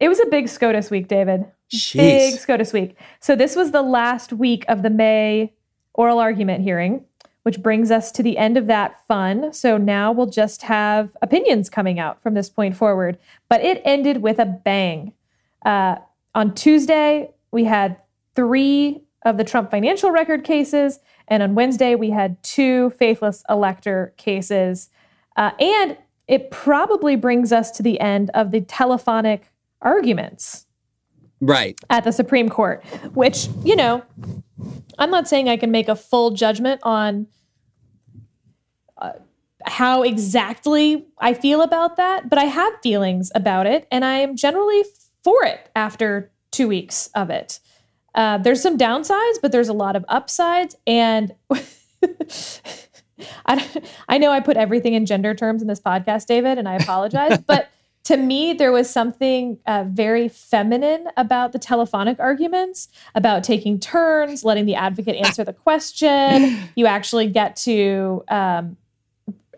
[0.00, 1.44] it was a big SCOTUS week, David.
[1.70, 1.96] Jeez.
[1.96, 2.96] Big SCOTUS week.
[3.20, 5.52] So, this was the last week of the May
[5.94, 7.04] oral argument hearing
[7.48, 9.50] which brings us to the end of that fun.
[9.54, 13.16] So now we'll just have opinions coming out from this point forward.
[13.48, 15.14] But it ended with a bang.
[15.64, 15.96] Uh,
[16.34, 17.96] on Tuesday, we had
[18.36, 21.00] three of the Trump financial record cases.
[21.26, 24.90] And on Wednesday, we had two faithless elector cases.
[25.38, 30.66] Uh, and it probably brings us to the end of the telephonic arguments.
[31.40, 31.80] Right.
[31.88, 32.84] At the Supreme Court,
[33.14, 34.02] which, you know,
[34.98, 37.26] I'm not saying I can make a full judgment on
[39.68, 44.36] how exactly I feel about that, but I have feelings about it, and I am
[44.36, 44.82] generally
[45.24, 47.60] for it after two weeks of it.
[48.14, 51.34] Uh, there's some downsides, but there's a lot of upsides, and
[53.46, 56.76] I, I know I put everything in gender terms in this podcast, David, and I
[56.76, 57.68] apologize, but
[58.04, 64.44] to me, there was something uh, very feminine about the telephonic arguments, about taking turns,
[64.44, 66.58] letting the advocate answer the question.
[66.74, 68.76] You actually get to um,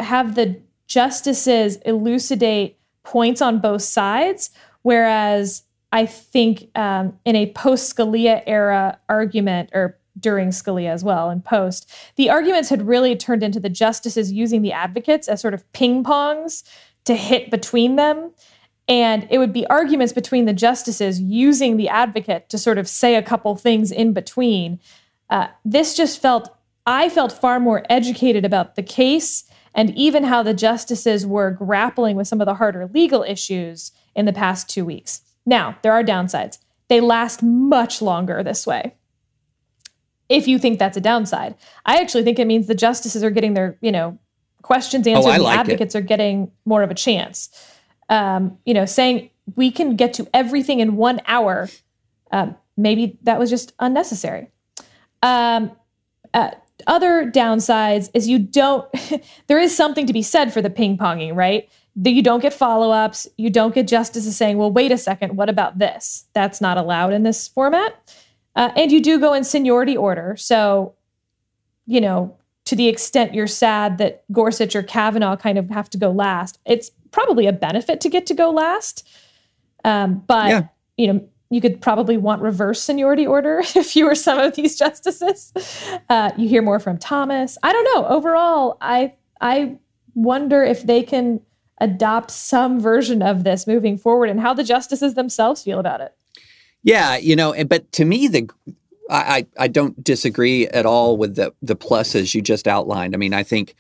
[0.01, 4.51] have the justices elucidate points on both sides,
[4.83, 11.31] whereas I think um, in a post Scalia era argument, or during Scalia as well,
[11.31, 15.55] and post, the arguments had really turned into the justices using the advocates as sort
[15.55, 16.63] of ping pongs
[17.05, 18.33] to hit between them.
[18.89, 23.15] And it would be arguments between the justices using the advocate to sort of say
[23.15, 24.81] a couple things in between.
[25.29, 26.55] Uh, this just felt,
[26.87, 32.17] I felt far more educated about the case and even how the justices were grappling
[32.17, 35.23] with some of the harder legal issues in the past two weeks.
[35.47, 36.59] Now, there are downsides.
[36.89, 38.95] they last much longer this way.
[40.29, 41.55] If you think that's a downside,
[41.87, 44.19] I actually think it means the justices are getting their, you know,
[44.63, 45.29] questions answered.
[45.29, 45.61] Oh, I and like the it.
[45.61, 47.49] advocates are getting more of a chance.
[48.09, 51.69] Um, you know, saying we can get to everything in one hour,
[52.33, 54.51] um, maybe that was just unnecessary.
[55.23, 55.73] Um,
[56.33, 56.51] uh,
[56.87, 58.87] other downsides is you don't,
[59.47, 61.69] there is something to be said for the ping ponging, right?
[61.97, 63.27] That you don't get follow ups.
[63.37, 66.27] You don't get justices saying, well, wait a second, what about this?
[66.33, 68.15] That's not allowed in this format.
[68.57, 70.37] Uh, and you do go in seniority order.
[70.37, 70.95] So,
[71.87, 75.99] you know, to the extent you're sad that Gorsuch or Kavanaugh kind of have to
[75.99, 79.09] go last, it's probably a benefit to get to go last.
[79.85, 80.63] Um, but, Yeah.
[80.97, 84.79] you know, you could probably want reverse seniority order if you were some of these
[84.79, 85.53] justices.
[86.09, 87.59] Uh, you hear more from Thomas.
[87.63, 88.07] I don't know.
[88.07, 89.79] Overall, I I
[90.15, 91.41] wonder if they can
[91.81, 96.15] adopt some version of this moving forward and how the justices themselves feel about it.
[96.83, 98.49] Yeah, you know, but to me, the
[99.11, 103.15] I I don't disagree at all with the the pluses you just outlined.
[103.15, 103.75] I mean, I think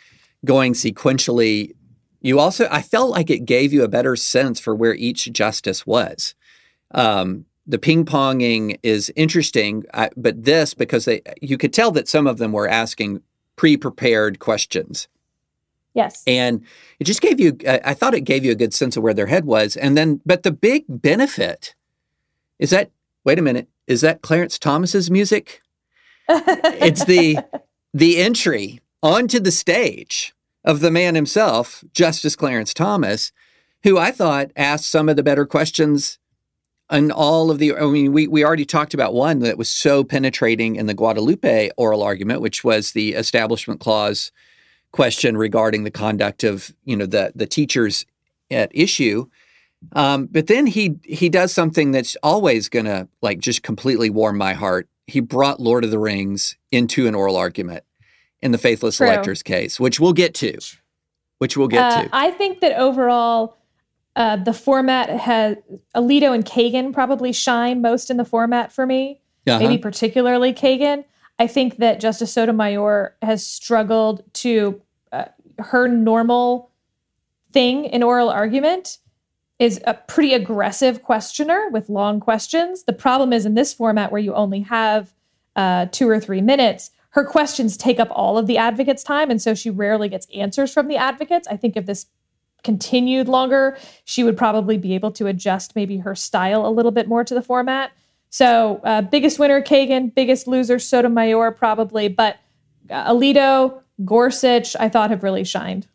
[0.44, 1.74] going sequentially,
[2.20, 5.86] you also I felt like it gave you a better sense for where each justice
[5.86, 6.34] was.
[6.92, 12.08] Um, the ping ponging is interesting, I, but this because they you could tell that
[12.08, 13.22] some of them were asking
[13.56, 15.08] pre prepared questions.
[15.94, 16.22] Yes.
[16.26, 16.64] And
[16.98, 19.14] it just gave you, I I thought it gave you a good sense of where
[19.14, 19.76] their head was.
[19.76, 21.74] And then, but the big benefit
[22.58, 22.90] is that,
[23.24, 25.62] wait a minute, is that Clarence Thomas's music?
[26.28, 27.38] It's the,
[27.92, 30.32] the entry onto the stage
[30.64, 33.32] of the man himself, Justice Clarence Thomas,
[33.82, 36.19] who I thought asked some of the better questions
[36.90, 40.04] and all of the, I mean, we, we already talked about one that was so
[40.04, 44.32] penetrating in the Guadalupe oral argument, which was the Establishment Clause
[44.92, 48.06] question regarding the conduct of you know the the teachers
[48.50, 49.26] at issue.
[49.92, 54.52] Um, but then he he does something that's always gonna like just completely warm my
[54.52, 54.88] heart.
[55.06, 57.84] He brought Lord of the Rings into an oral argument
[58.42, 59.06] in the Faithless True.
[59.06, 60.58] Electors case, which we'll get to.
[61.38, 62.08] Which we'll get Uh, to.
[62.12, 63.56] I think that overall,
[64.16, 65.56] uh, the format has
[65.94, 69.20] Alito and Kagan probably shine most in the format for me.
[69.46, 69.58] Uh-huh.
[69.58, 71.04] Maybe particularly Kagan.
[71.38, 75.26] I think that Justice Sotomayor has struggled to uh,
[75.58, 76.70] her normal
[77.52, 78.98] thing in oral argument
[79.58, 82.84] is a pretty aggressive questioner with long questions.
[82.84, 85.12] The problem is in this format where you only have
[85.56, 89.30] uh, two or three minutes, her questions take up all of the advocate's time.
[89.30, 91.46] And so she rarely gets answers from the advocates.
[91.48, 92.06] I think if this
[92.62, 97.08] continued longer, she would probably be able to adjust maybe her style a little bit
[97.08, 97.92] more to the format.
[98.30, 102.08] So, uh, biggest winner, Kagan, biggest loser, Sotomayor, probably.
[102.08, 102.36] But
[102.88, 105.88] uh, Alito, Gorsuch, I thought have really shined.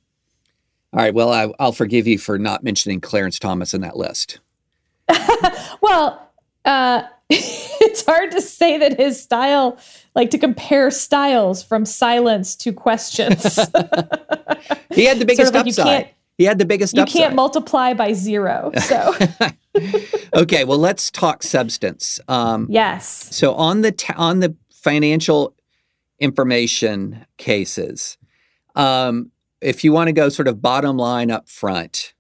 [0.94, 1.14] All right.
[1.14, 4.40] Well, I, I'll forgive you for not mentioning Clarence Thomas in that list.
[5.82, 6.32] Well,
[6.64, 9.78] uh, it's hard to say that his style,
[10.16, 13.60] like to compare styles from silence to questions.
[14.92, 16.10] He had the biggest like you upside.
[16.38, 17.22] He had the biggest you upside.
[17.22, 18.72] can't multiply by zero.
[18.82, 19.16] So,
[20.34, 20.66] okay.
[20.66, 22.20] Well, let's talk substance.
[22.28, 23.34] Um, yes.
[23.36, 25.56] So on the ta- on the financial
[26.20, 28.18] information cases,
[28.76, 32.14] um, if you want to go sort of bottom line up front,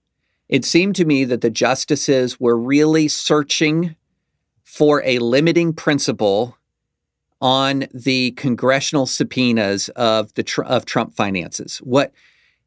[0.47, 3.95] it seemed to me that the justices were really searching
[4.63, 6.57] for a limiting principle
[7.41, 11.79] on the congressional subpoenas of the tr- of Trump finances.
[11.79, 12.11] What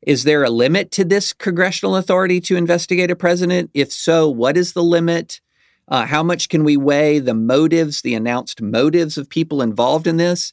[0.02, 3.70] is there a limit to this congressional authority to investigate a president?
[3.74, 5.40] If so, what is the limit?
[5.88, 10.18] Uh, how much can we weigh the motives, the announced motives of people involved in
[10.18, 10.52] this?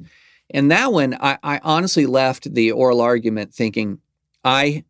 [0.50, 4.00] And that one, I, I honestly left the oral argument thinking,
[4.44, 4.84] I,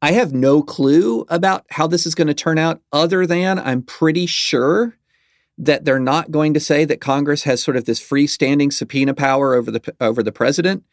[0.00, 3.82] I have no clue about how this is going to turn out, other than I'm
[3.82, 4.96] pretty sure
[5.58, 9.54] that they're not going to say that Congress has sort of this freestanding subpoena power
[9.54, 10.84] over the over the president.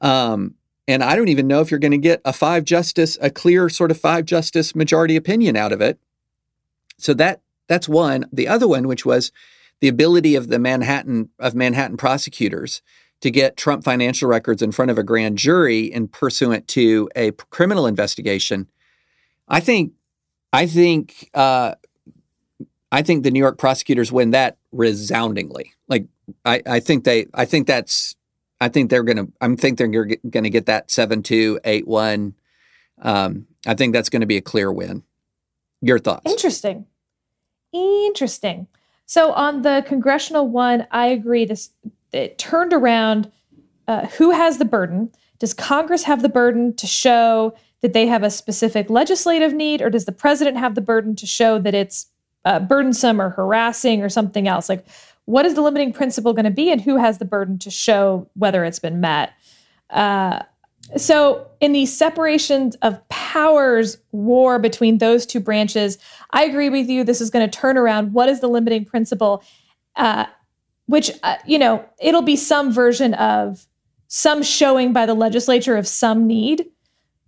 [0.00, 0.54] Um,
[0.86, 3.68] and I don't even know if you're going to get a five justice, a clear
[3.68, 5.98] sort of five justice majority opinion out of it.
[6.98, 8.26] So that that's one.
[8.32, 9.32] The other one, which was
[9.80, 12.82] the ability of the Manhattan of Manhattan prosecutors
[13.20, 17.32] to get Trump financial records in front of a grand jury in pursuant to a
[17.32, 18.68] criminal investigation.
[19.48, 19.92] I think,
[20.52, 21.74] I think, uh,
[22.92, 25.72] I think the New York prosecutors win that resoundingly.
[25.88, 26.06] Like,
[26.44, 28.14] I, I think they, I think that's,
[28.64, 32.34] I think they're gonna, I think they're going to get that seven two eight one.
[33.02, 35.02] Um, I think that's going to be a clear win.
[35.82, 36.30] Your thoughts?
[36.30, 36.86] Interesting.
[37.72, 38.66] Interesting.
[39.04, 41.44] So on the congressional one, I agree.
[41.44, 41.70] This
[42.12, 43.30] it turned around.
[43.86, 45.10] Uh, who has the burden?
[45.38, 49.90] Does Congress have the burden to show that they have a specific legislative need, or
[49.90, 52.06] does the president have the burden to show that it's
[52.44, 54.68] uh, burdensome or harassing or something else.
[54.70, 54.86] Like,
[55.26, 58.28] what is the limiting principle going to be, and who has the burden to show
[58.34, 59.32] whether it's been met?
[59.90, 60.42] Uh,
[60.96, 65.98] so, in the separation of powers war between those two branches,
[66.30, 67.04] I agree with you.
[67.04, 69.42] This is going to turn around what is the limiting principle,
[69.96, 70.26] uh,
[70.86, 73.66] which, uh, you know, it'll be some version of
[74.08, 76.66] some showing by the legislature of some need.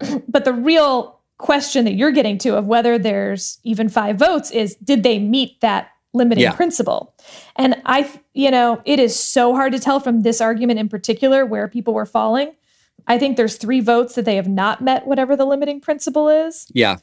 [0.29, 4.75] but the real question that you're getting to of whether there's even five votes is
[4.77, 6.53] did they meet that limiting yeah.
[6.53, 7.14] principle?
[7.57, 11.45] And I, you know, it is so hard to tell from this argument in particular
[11.45, 12.53] where people were falling
[13.07, 16.66] I think there's three votes that they have not met whatever the limiting principle is.
[16.73, 16.97] Yeah.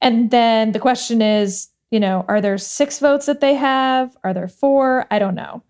[0.00, 4.16] And then the question is, you know, are there six votes that they have?
[4.24, 5.06] Are there four?
[5.10, 5.62] I don't know.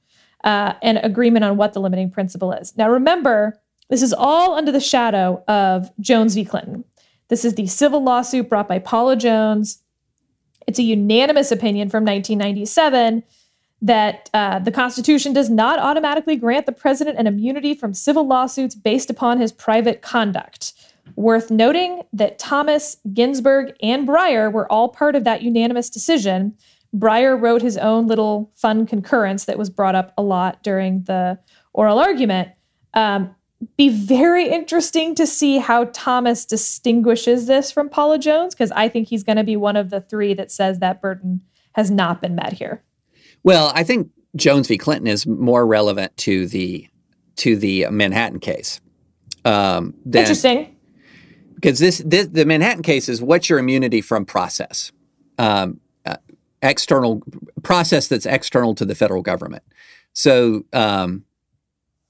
[0.44, 2.76] Uh, and agreement on what the limiting principle is.
[2.76, 6.44] Now, remember, this is all under the shadow of Jones v.
[6.44, 6.84] Clinton.
[7.28, 9.82] This is the civil lawsuit brought by Paula Jones.
[10.66, 13.22] It's a unanimous opinion from 1997
[13.82, 18.74] that uh, the Constitution does not automatically grant the president an immunity from civil lawsuits
[18.74, 20.74] based upon his private conduct.
[21.16, 26.54] Worth noting that Thomas, Ginsburg, and Breyer were all part of that unanimous decision.
[26.94, 31.38] Breyer wrote his own little fun concurrence that was brought up a lot during the
[31.72, 32.50] oral argument.
[32.94, 33.34] Um,
[33.76, 39.08] be very interesting to see how Thomas distinguishes this from Paula Jones, because I think
[39.08, 41.42] he's going to be one of the three that says that burden
[41.72, 42.82] has not been met here.
[43.42, 44.78] Well, I think Jones v.
[44.78, 46.88] Clinton is more relevant to the
[47.36, 48.80] to the Manhattan case.
[49.44, 50.76] Um, than, Interesting.
[51.54, 54.92] Because this, this the Manhattan case is what's your immunity from process,
[55.38, 56.16] um, uh,
[56.62, 57.22] external
[57.62, 59.62] process that's external to the federal government.
[60.12, 61.24] So um,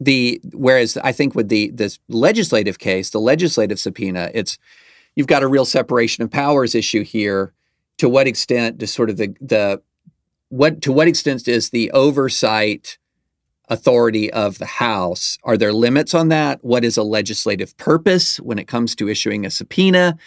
[0.00, 4.58] the whereas I think with the this legislative case, the legislative subpoena, it's
[5.14, 7.52] you've got a real separation of powers issue here.
[7.98, 9.82] To what extent does sort of the the
[10.48, 12.96] what to what extent is the oversight
[13.68, 15.38] authority of the House?
[15.44, 16.64] Are there limits on that?
[16.64, 20.18] What is a legislative purpose when it comes to issuing a subpoena?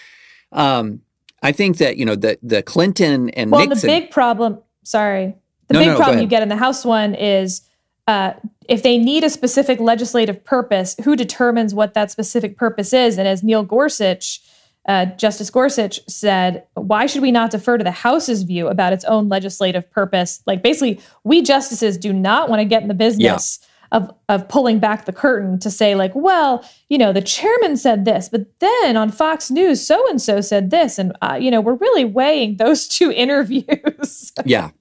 [0.51, 1.01] Um,
[1.41, 4.59] I think that you know the the Clinton and well, Nixon, the big problem.
[4.83, 5.36] Sorry,
[5.67, 7.62] the no, big no, problem you get in the House one is
[8.07, 8.33] uh,
[8.67, 13.17] if they need a specific legislative purpose, who determines what that specific purpose is?
[13.17, 14.41] And as Neil Gorsuch
[14.86, 19.06] uh, Justice Gorsuch said, Why should we not defer to the House's view about its
[19.06, 20.43] own legislative purpose?
[20.45, 23.60] Like, basically, we justices do not want to get in the business.
[23.62, 23.67] Yeah.
[23.91, 28.06] Of, of pulling back the curtain to say like well you know the chairman said
[28.06, 31.62] this but then on fox news so and so said this and uh, you know
[31.62, 34.71] we're really weighing those two interviews yeah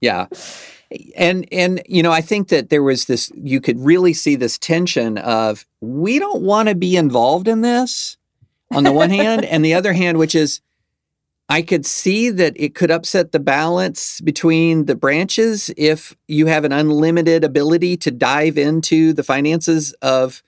[0.00, 0.26] yeah
[1.16, 4.58] and and you know i think that there was this you could really see this
[4.58, 8.16] tension of we don't want to be involved in this
[8.74, 10.60] on the one hand, and the other hand, which is
[11.48, 16.64] I could see that it could upset the balance between the branches if you have
[16.64, 20.42] an unlimited ability to dive into the finances of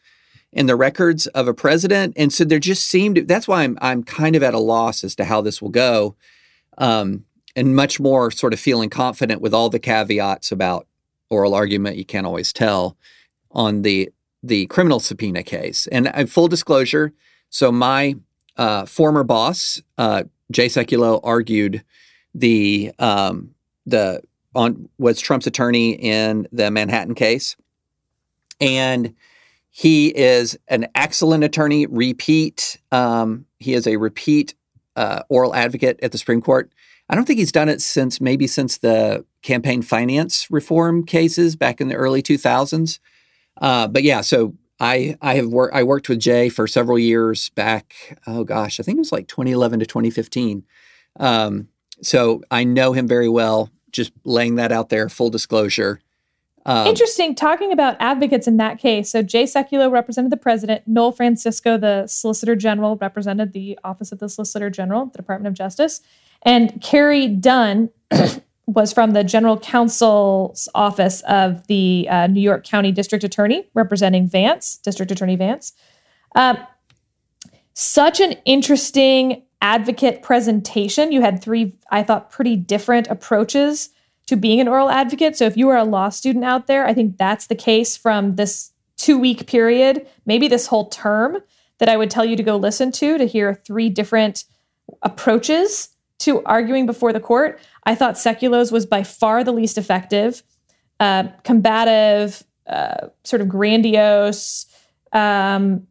[0.52, 2.14] and the records of a president.
[2.16, 5.14] And so there just seemed that's why I'm I'm kind of at a loss as
[5.16, 6.16] to how this will go.
[6.78, 7.24] Um,
[7.56, 10.86] and much more sort of feeling confident with all the caveats about
[11.30, 12.96] oral argument you can't always tell
[13.50, 14.10] on the
[14.42, 15.86] the criminal subpoena case.
[15.86, 17.14] And uh, full disclosure,
[17.48, 18.16] so my
[18.56, 21.82] uh, former boss, uh, Jay Sekulow, argued
[22.34, 23.54] the um,
[23.86, 24.20] the
[24.54, 27.56] on was Trump's attorney in the Manhattan case,
[28.60, 29.14] and
[29.70, 31.86] he is an excellent attorney.
[31.86, 34.54] Repeat, um, he is a repeat
[34.94, 36.70] uh, oral advocate at the Supreme Court.
[37.08, 41.80] I don't think he's done it since maybe since the campaign finance reform cases back
[41.80, 42.98] in the early 2000s.
[43.60, 47.50] Uh, but yeah, so I I have worked I worked with Jay for several years
[47.50, 48.18] back.
[48.26, 50.64] Oh gosh, I think it was like 2011 to 2015.
[51.20, 51.68] Um,
[52.02, 53.70] so I know him very well.
[53.92, 56.00] Just laying that out there, full disclosure.
[56.66, 57.35] Um, Interesting.
[57.35, 59.11] Talking about advocates in that case.
[59.11, 60.83] So Jay Sekulow represented the president.
[60.87, 65.55] Noel Francisco, the Solicitor General, represented the Office of the Solicitor General, the Department of
[65.55, 66.00] Justice,
[66.42, 67.90] and Carey Dunne
[68.66, 74.27] was from the general counsel's office of the uh, New York County District Attorney, representing
[74.27, 75.75] Vance, District Attorney Vance.
[76.35, 76.58] Um,
[77.75, 81.12] such an interesting advocate presentation.
[81.12, 83.90] You had three, I thought, pretty different approaches
[84.27, 85.37] to being an oral advocate.
[85.37, 88.37] So if you are a law student out there, I think that's the case from
[88.37, 91.38] this two week period, maybe this whole term,
[91.79, 94.44] that I would tell you to go listen to to hear three different
[95.02, 95.88] approaches
[96.20, 97.60] to arguing before the court.
[97.85, 100.42] I thought Sekulow's was by far the least effective,
[101.00, 104.66] uh, combative, uh, sort of grandiose,
[105.12, 105.87] um,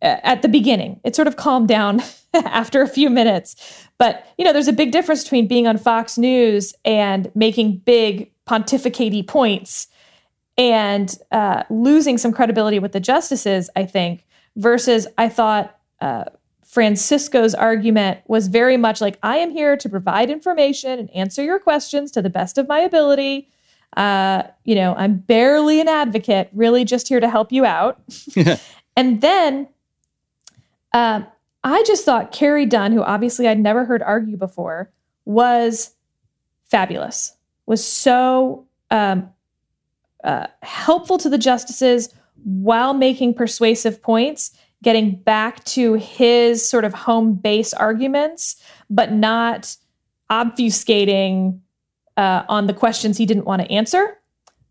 [0.00, 1.00] at the beginning.
[1.04, 2.02] It sort of calmed down
[2.34, 3.87] after a few minutes.
[3.98, 8.30] But, you know, there's a big difference between being on Fox News and making big
[8.46, 9.88] pontificatey points
[10.56, 14.24] and uh, losing some credibility with the justices, I think,
[14.56, 16.24] versus I thought uh,
[16.64, 21.58] Francisco's argument was very much like, I am here to provide information and answer your
[21.58, 23.48] questions to the best of my ability.
[23.96, 28.00] Uh, you know, I'm barely an advocate, really just here to help you out.
[28.96, 29.68] and then
[30.92, 31.22] uh,
[31.64, 34.90] I just thought Carey Dunne, who obviously I'd never heard argue before,
[35.24, 35.94] was
[36.66, 37.36] fabulous,
[37.66, 39.30] was so um,
[40.24, 46.94] uh, helpful to the justices while making persuasive points, getting back to his sort of
[46.94, 49.76] home base arguments, but not
[50.30, 51.58] obfuscating
[52.16, 54.17] uh, on the questions he didn't want to answer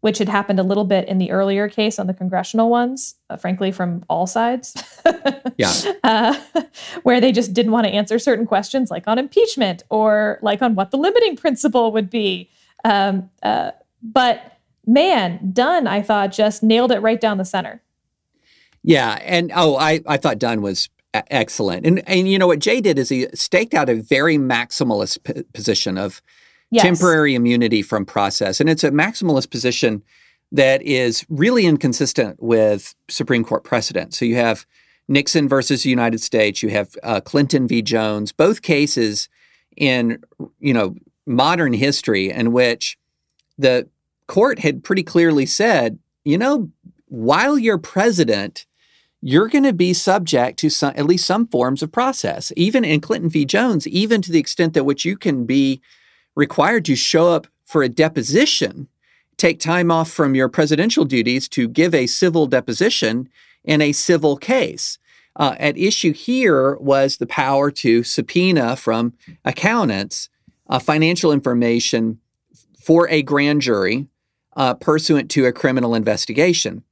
[0.08, 3.36] which had happened a little bit in the earlier case on the congressional ones, uh,
[3.36, 4.74] frankly, from all sides.
[5.58, 5.74] yeah.
[6.02, 6.34] Uh,
[7.04, 10.76] where they just didn't want to answer certain questions, like on impeachment or like on
[10.76, 12.50] what the limiting principle would be.
[12.86, 17.84] Um, uh, but man, Dunne, I thought, just nailed it right down the center.
[18.84, 19.20] Yeah.
[19.24, 21.86] And oh, I, I thought Dunne was excellent.
[21.86, 25.44] And, and you know what Jay did is he staked out a very maximalist p-
[25.54, 26.22] position of,
[26.72, 26.84] yes.
[26.84, 28.60] temporary immunity from process.
[28.60, 30.04] And it's a maximalist position
[30.52, 34.14] that is really inconsistent with Supreme Court precedent.
[34.14, 34.66] So you have
[35.08, 37.82] Nixon versus the United States, you have uh, Clinton v.
[37.82, 39.30] Jones, both cases
[39.76, 40.20] in
[40.60, 40.96] you know
[41.26, 42.98] modern history in which
[43.58, 43.88] the
[44.28, 46.70] court had pretty clearly said, you know,
[47.08, 48.66] while you're president,
[49.22, 52.52] you're going to be subject to some, at least some forms of process.
[52.56, 53.46] Even in Clinton v.
[53.46, 55.82] Jones, even to the extent that which you can be
[56.38, 58.88] required to show up for a deposition,
[59.38, 63.28] take time off from your presidential duties to give a civil deposition
[63.66, 65.00] in a civil case.
[65.36, 69.14] Uh, at issue here was the power to subpoena from
[69.44, 70.30] accountants
[70.70, 72.20] uh, financial information
[72.80, 74.08] for a grand jury
[74.56, 76.84] uh, pursuant to a criminal investigation.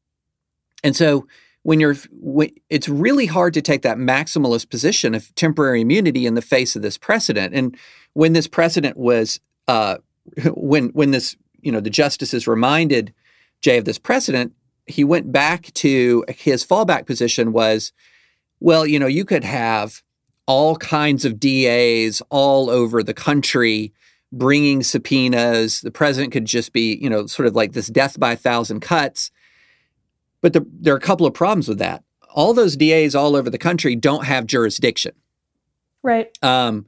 [0.84, 1.28] And so
[1.64, 6.36] when you're when, it's really hard to take that maximalist position of temporary immunity in
[6.36, 7.56] the face of this precedent.
[7.56, 7.76] And
[8.16, 9.97] when this precedent was uh,
[10.55, 13.13] when when this you know the justices reminded
[13.61, 14.53] Jay of this precedent,
[14.88, 17.91] he went back to his fallback position was,
[18.59, 20.01] well, you know, you could have
[20.47, 23.93] all kinds of DAs all over the country
[24.32, 25.82] bringing subpoenas.
[25.82, 28.82] The president could just be, you know, sort of like this death by a thousand
[28.82, 29.32] cuts.
[30.41, 32.03] But the, there are a couple of problems with that.
[32.36, 35.13] All those DAs all over the country don't have jurisdiction.
[36.03, 36.38] Right.
[36.43, 36.86] Um,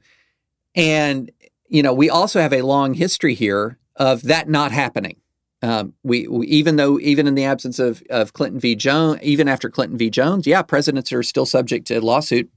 [0.78, 1.30] and
[1.68, 5.16] you know, we also have a long history here of that not happening.
[5.60, 8.76] Um, we, we, even though even in the absence of of Clinton v.
[8.76, 10.08] Jones, even after Clinton v.
[10.08, 12.50] Jones, yeah, presidents are still subject to lawsuit.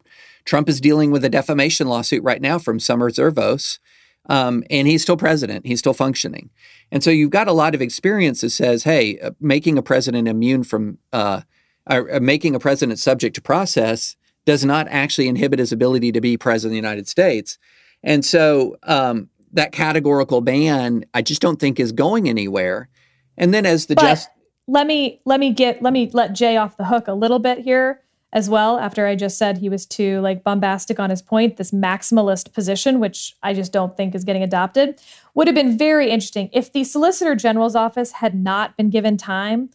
[0.45, 3.79] Trump is dealing with a defamation lawsuit right now from Summer Zervos,
[4.29, 5.65] um, and he's still president.
[5.65, 6.51] He's still functioning,
[6.91, 10.27] and so you've got a lot of experience that says, hey, uh, making a president
[10.27, 11.41] immune from uh,
[11.87, 14.15] uh, making a president subject to process
[14.45, 17.57] does not actually inhibit his ability to be president of the United States.
[18.03, 22.89] And so um, that categorical ban, I just don't think is going anywhere.
[23.37, 24.29] And then as the but just
[24.67, 27.59] let me let me get let me let Jay off the hook a little bit
[27.59, 28.01] here
[28.33, 28.79] as well.
[28.79, 32.99] After I just said he was too like bombastic on his point, this maximalist position,
[32.99, 34.99] which I just don't think is getting adopted,
[35.33, 39.69] would have been very interesting if the Solicitor General's office had not been given time.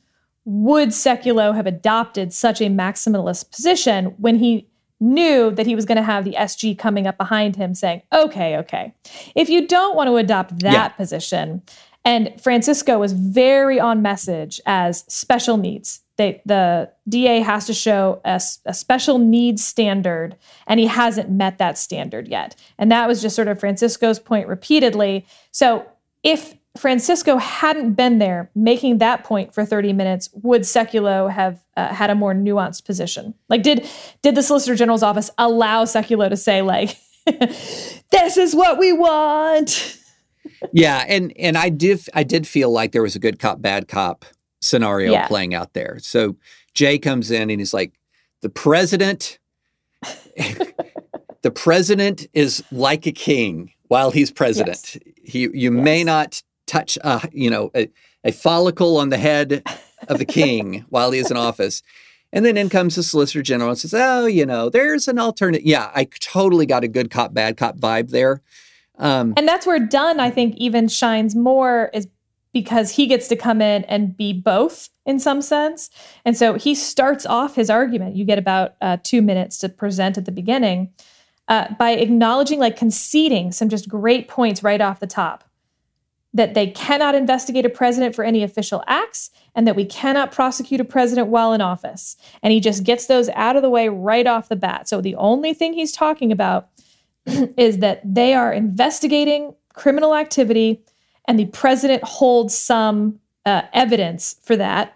[0.45, 4.69] Would Sekulow have adopted such a maximalist position when he
[5.01, 8.57] knew that he was going to have the SG coming up behind him saying, okay,
[8.57, 8.95] okay.
[9.35, 10.89] If you don't want to adopt that yeah.
[10.89, 11.63] position,
[12.05, 16.03] and Francisco was very on message as special needs.
[16.17, 20.37] They, the DA has to show a, a, special needs standard,
[20.67, 22.55] and he hasn't met that standard yet.
[22.79, 25.27] And that was just sort of Francisco's point repeatedly.
[25.51, 25.85] So
[26.23, 31.89] if Francisco hadn't been there making that point for 30 minutes, would Sekulow have uh,
[31.89, 33.35] had a more nuanced position?
[33.49, 33.89] Like, did
[34.23, 36.97] did the Solicitor General's office allow Sekulow to say like,
[37.27, 39.99] "This is what we want"?
[40.73, 43.89] yeah, and and I did I did feel like there was a good cop bad
[43.89, 44.25] cop
[44.61, 45.29] scenario yeah.
[45.29, 45.99] playing out there.
[46.01, 46.37] So
[46.75, 47.93] Jay comes in and he's like,
[48.43, 49.39] "The president."
[51.43, 54.95] the president is like a king while he's president.
[54.95, 55.15] Yes.
[55.25, 55.85] He, you yes.
[55.85, 57.89] may not touch, uh, you know, a,
[58.25, 59.63] a follicle on the head
[60.09, 61.83] of the king while he is in office.
[62.33, 65.63] And then in comes the Solicitor General and says, "Oh, you know, there's an alternate."
[65.63, 68.43] Yeah, I totally got a good cop, bad cop vibe there.
[68.99, 72.09] Um, and that's where Dunne, I think, even shines more is
[72.53, 75.91] because he gets to come in and be both in some sense.
[76.25, 78.17] And so he starts off his argument.
[78.17, 80.91] You get about uh, two minutes to present at the beginning
[81.49, 85.45] uh, by acknowledging, like conceding some just great points right off the top
[86.37, 90.81] that they cannot investigate a president for any official acts and that we cannot prosecute
[90.81, 92.15] a president while in office.
[92.43, 94.87] And he just gets those out of the way right off the bat.
[94.87, 96.69] So the only thing he's talking about
[97.27, 100.83] is that they are investigating criminal activity
[101.27, 104.95] and the president holds some uh, evidence for that.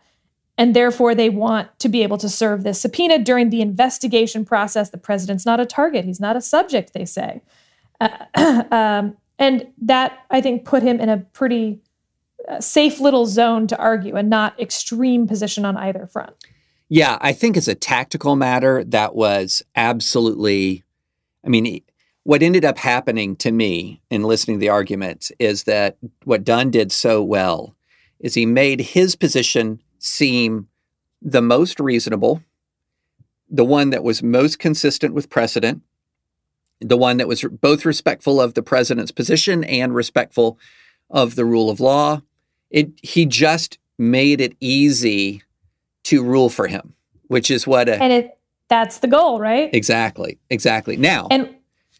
[0.58, 4.90] And therefore, they want to be able to serve this subpoena during the investigation process.
[4.90, 7.40] The president's not a target, he's not a subject, they say.
[7.98, 11.80] Uh, um, and that, I think, put him in a pretty
[12.46, 16.36] uh, safe little zone to argue and not extreme position on either front.
[16.90, 20.84] Yeah, I think as a tactical matter, that was absolutely,
[21.44, 21.80] I mean,
[22.24, 26.70] what ended up happening to me in listening to the argument is that what Dunne
[26.70, 27.74] did so well
[28.18, 30.68] is he made his position seem
[31.22, 32.42] the most reasonable,
[33.48, 35.82] the one that was most consistent with precedent,
[36.80, 40.58] the one that was both respectful of the president's position and respectful
[41.10, 42.22] of the rule of law.
[42.70, 45.42] It he just made it easy
[46.04, 46.94] to rule for him,
[47.26, 49.68] which is what a, and it that's the goal, right?
[49.74, 50.38] Exactly.
[50.48, 50.96] Exactly.
[50.96, 51.54] Now, and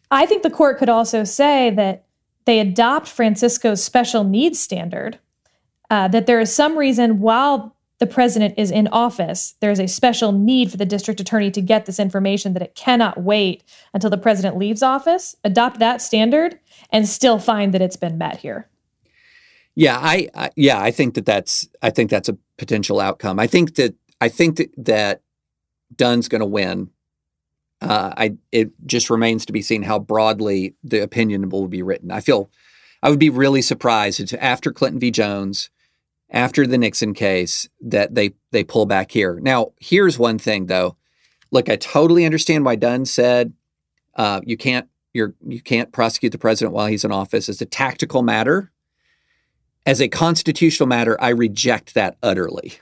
[0.09, 2.05] I think the court could also say that
[2.45, 5.19] they adopt Francisco's special needs standard,
[5.89, 10.31] uh, that there is some reason while the president is in office, there's a special
[10.31, 14.17] need for the district attorney to get this information that it cannot wait until the
[14.17, 15.35] president leaves office.
[15.43, 18.67] Adopt that standard and still find that it's been met here.
[19.75, 23.39] Yeah, I, I yeah, I think that that's I think that's a potential outcome.
[23.39, 25.21] I think that I think that, that
[25.95, 26.89] Dunne's going to win.
[27.81, 32.09] Uh, I it just remains to be seen how broadly the opinion will be written.
[32.09, 32.49] I feel
[33.03, 35.11] I would be really surprised if after Clinton v.
[35.11, 35.69] Jones
[36.31, 39.39] after the Nixon case that they they pull back here.
[39.41, 40.95] Now, here's one thing though.
[41.51, 43.53] Look, I totally understand why Dunne said
[44.15, 47.65] uh, you can't you're you can't prosecute the president while he's in office It's a
[47.65, 48.71] tactical matter.
[49.85, 52.73] As a constitutional matter, I reject that utterly.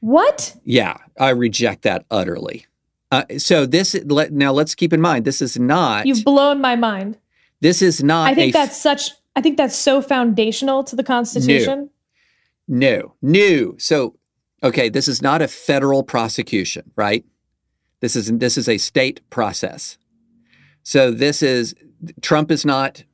[0.00, 0.54] What?
[0.62, 2.66] Yeah, I reject that utterly.
[3.10, 6.06] Uh, so this let, now let's keep in mind this is not.
[6.06, 7.18] You've blown my mind.
[7.60, 8.30] This is not.
[8.30, 9.10] I think that's such.
[9.34, 11.90] I think that's so foundational to the Constitution.
[12.66, 13.74] No, no.
[13.78, 14.16] So,
[14.62, 17.24] okay, this is not a federal prosecution, right?
[18.00, 19.98] This is this is a state process.
[20.82, 21.74] So this is
[22.20, 23.04] Trump is not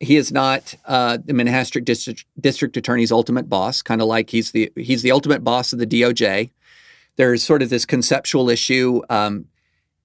[0.00, 3.82] he is not uh, the Manhattan District, District Attorney's ultimate boss.
[3.82, 6.50] Kind of like he's the he's the ultimate boss of the DOJ.
[7.16, 9.46] There's sort of this conceptual issue: um,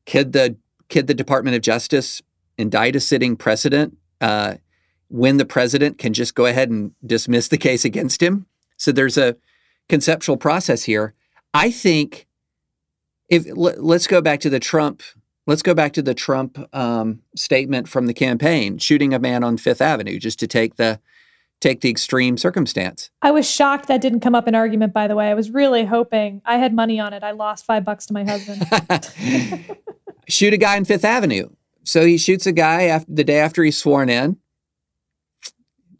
[0.05, 0.55] could the
[0.89, 2.21] could the Department of Justice
[2.57, 4.55] indict a sitting president uh,
[5.07, 8.45] when the president can just go ahead and dismiss the case against him?
[8.81, 9.35] So there's a
[9.89, 11.13] conceptual process here.
[11.53, 12.25] I think
[13.29, 15.03] if let's go back to the Trump
[15.45, 19.57] let's go back to the Trump um, statement from the campaign, shooting a man on
[19.57, 20.99] Fifth Avenue, just to take the
[21.59, 23.11] take the extreme circumstance.
[23.21, 24.93] I was shocked that didn't come up in argument.
[24.93, 27.21] By the way, I was really hoping I had money on it.
[27.21, 28.65] I lost five bucks to my husband.
[30.27, 31.49] Shoot a guy in Fifth Avenue.
[31.83, 34.37] So he shoots a guy after the day after he's sworn in.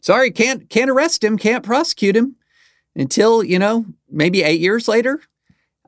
[0.00, 2.36] Sorry, can't can't arrest him, can't prosecute him
[2.94, 5.20] until, you know, maybe eight years later?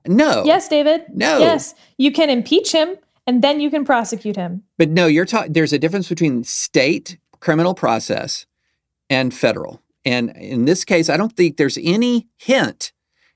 [0.06, 0.44] No.
[0.44, 1.04] Yes, David.
[1.12, 1.38] No.
[1.38, 1.74] Yes.
[1.98, 2.96] You can impeach him
[3.26, 4.62] and then you can prosecute him.
[4.76, 8.46] But no, you're talking there's a difference between state criminal process
[9.08, 9.80] and federal.
[10.04, 12.92] And in this case, I don't think there's any hint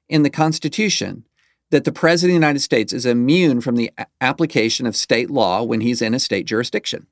[0.08, 1.24] in the Constitution
[1.70, 3.90] that the President of the United States is immune from the
[4.20, 7.06] application of state law when he's in a state jurisdiction.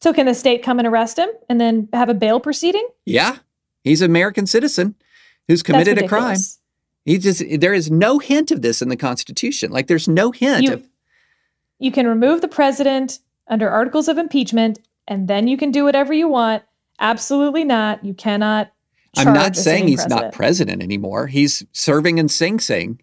[0.00, 2.86] So, can the state come and arrest him and then have a bail proceeding?
[3.04, 3.38] Yeah.
[3.82, 4.94] He's an American citizen
[5.48, 6.38] who's committed a crime.
[7.04, 9.70] He just there is no hint of this in the Constitution.
[9.70, 10.88] Like there's no hint you, of
[11.78, 13.18] you can remove the president
[13.48, 16.62] under articles of impeachment and then you can do whatever you want.
[17.00, 18.04] Absolutely not.
[18.04, 18.72] You cannot.
[19.16, 20.22] I'm not saying he's president.
[20.22, 21.26] not president anymore.
[21.26, 23.00] He's serving in Sing Sing,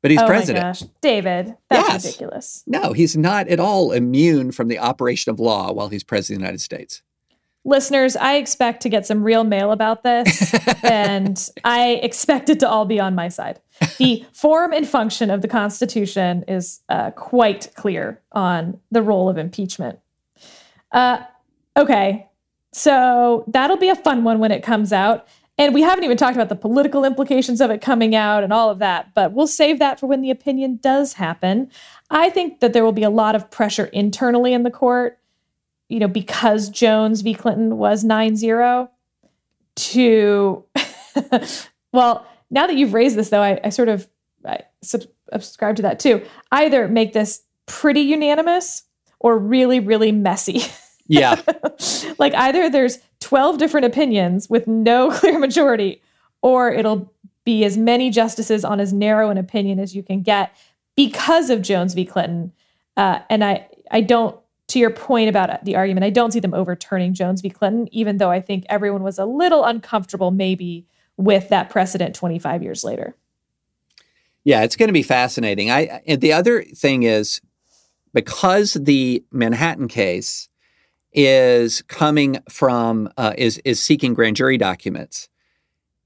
[0.00, 0.84] but he's oh president.
[1.00, 2.04] David, that's Yes.
[2.04, 2.64] ridiculous.
[2.66, 6.40] No, he's not at all immune from the operation of law while he's president of
[6.40, 7.02] the United States.
[7.64, 10.52] Listeners, I expect to get some real mail about this,
[10.82, 13.60] and I expect it to all be on my side.
[13.98, 19.38] The form and function of the Constitution is uh, quite clear on the role of
[19.38, 20.00] impeachment.
[20.90, 21.22] Uh,
[21.76, 22.28] okay,
[22.72, 25.28] so that'll be a fun one when it comes out.
[25.58, 28.70] And we haven't even talked about the political implications of it coming out and all
[28.70, 31.70] of that, but we'll save that for when the opinion does happen.
[32.10, 35.18] I think that there will be a lot of pressure internally in the court
[35.88, 37.34] you know, because Jones v.
[37.34, 38.90] Clinton was 9 0
[39.74, 40.64] to
[41.92, 44.08] well, now that you've raised this, though, I, I sort of
[44.44, 46.22] I subscribe to that too.
[46.50, 48.84] Either make this pretty unanimous
[49.20, 50.62] or really, really messy.
[51.06, 51.40] Yeah.
[52.18, 56.02] like either there's 12 different opinions with no clear majority,
[56.42, 57.12] or it'll
[57.44, 60.54] be as many justices on as narrow an opinion as you can get
[60.96, 62.04] because of Jones v.
[62.04, 62.52] Clinton.
[62.96, 66.54] Uh, and I, I don't, to your point about the argument, I don't see them
[66.54, 67.50] overturning Jones v.
[67.50, 70.86] Clinton, even though I think everyone was a little uncomfortable maybe
[71.16, 73.14] with that precedent 25 years later.
[74.44, 75.70] Yeah, it's going to be fascinating.
[75.70, 77.40] I and the other thing is
[78.12, 80.48] because the Manhattan case
[81.12, 85.28] is coming from uh, is is seeking grand jury documents.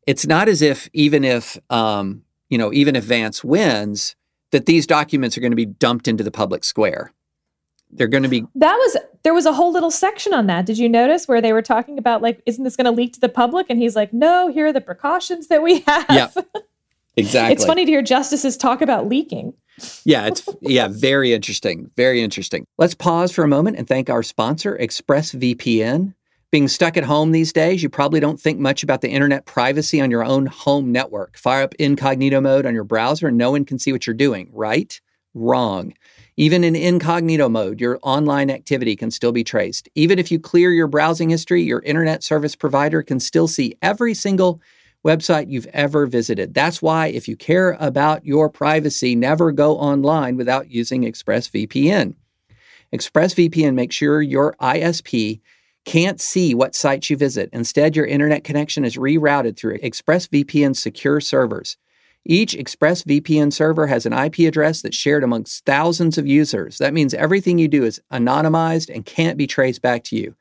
[0.07, 4.17] It's not as if even if um, you know even if Vance wins,
[4.51, 7.13] that these documents are going to be dumped into the public square.
[7.91, 8.45] They're going to be.
[8.55, 10.67] That was there was a whole little section on that.
[10.67, 13.21] Did you notice where they were talking about like, isn't this going to leak to
[13.21, 13.67] the public?
[13.71, 14.49] And he's like, no.
[14.49, 16.07] Here are the precautions that we have.
[16.11, 16.29] Yeah,
[17.17, 17.53] exactly.
[17.53, 19.55] it's funny to hear justices talk about leaking.
[20.05, 21.91] yeah, it's yeah, very interesting.
[21.97, 22.67] Very interesting.
[22.79, 26.15] Let's pause for a moment and thank our sponsor, ExpressVPN.
[26.53, 30.01] Being stuck at home these days, you probably don't think much about the internet privacy
[30.01, 31.37] on your own home network.
[31.37, 34.49] Fire up incognito mode on your browser and no one can see what you're doing,
[34.53, 35.01] right?
[35.35, 35.93] Wrong.
[36.39, 39.89] Even in incognito mode, your online activity can still be traced.
[39.95, 44.13] Even if you clear your browsing history, your internet service provider can still see every
[44.13, 44.61] single
[45.03, 46.53] website you've ever visited.
[46.53, 52.17] That's why, if you care about your privacy, never go online without using ExpressVPN.
[52.93, 55.41] ExpressVPN makes sure your ISP
[55.87, 57.49] can't see what sites you visit.
[57.53, 61.79] Instead, your internet connection is rerouted through ExpressVPN's secure servers.
[62.29, 66.79] Each ExpressVPN server has an IP address that's shared amongst thousands of users.
[66.79, 70.35] That means everything you do is anonymized and can't be traced back to you.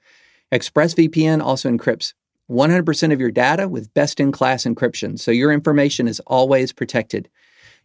[0.52, 2.14] ExpressVPN also encrypts
[2.50, 7.30] 100% of your data with best in class encryption, so your information is always protected.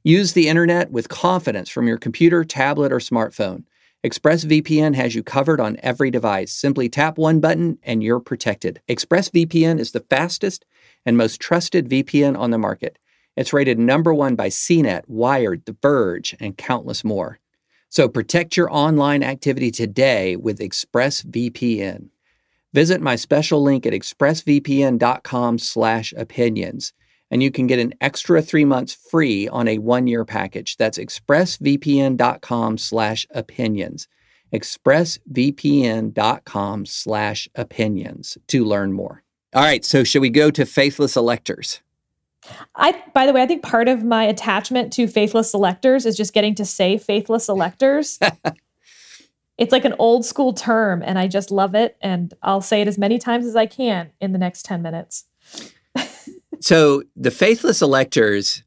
[0.02, 3.64] Use the internet with confidence from your computer, tablet, or smartphone.
[4.02, 6.54] ExpressVPN has you covered on every device.
[6.54, 8.80] Simply tap one button and you're protected.
[8.88, 10.64] ExpressVPN is the fastest
[11.04, 12.98] and most trusted VPN on the market.
[13.36, 17.38] It's rated number one by CNET, Wired, The Verge, and countless more.
[17.88, 22.08] So protect your online activity today with ExpressVPN.
[22.72, 26.92] Visit my special link at expressvpn.com slash opinions,
[27.30, 30.76] and you can get an extra three months free on a one-year package.
[30.76, 34.06] That's expressvpn.com slash opinions.
[34.52, 39.24] expressvpn.com slash opinions to learn more.
[39.52, 41.82] All right, so should we go to faithless electors?
[42.74, 46.32] I, by the way, I think part of my attachment to faithless electors is just
[46.32, 48.18] getting to say faithless electors.
[49.58, 51.96] it's like an old school term, and I just love it.
[52.00, 55.26] And I'll say it as many times as I can in the next 10 minutes.
[56.60, 58.62] so the faithless electors.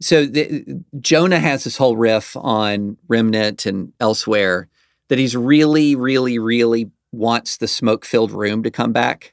[0.00, 4.68] So the, Jonah has this whole riff on Remnant and elsewhere
[5.08, 9.32] that he's really, really, really wants the smoke filled room to come back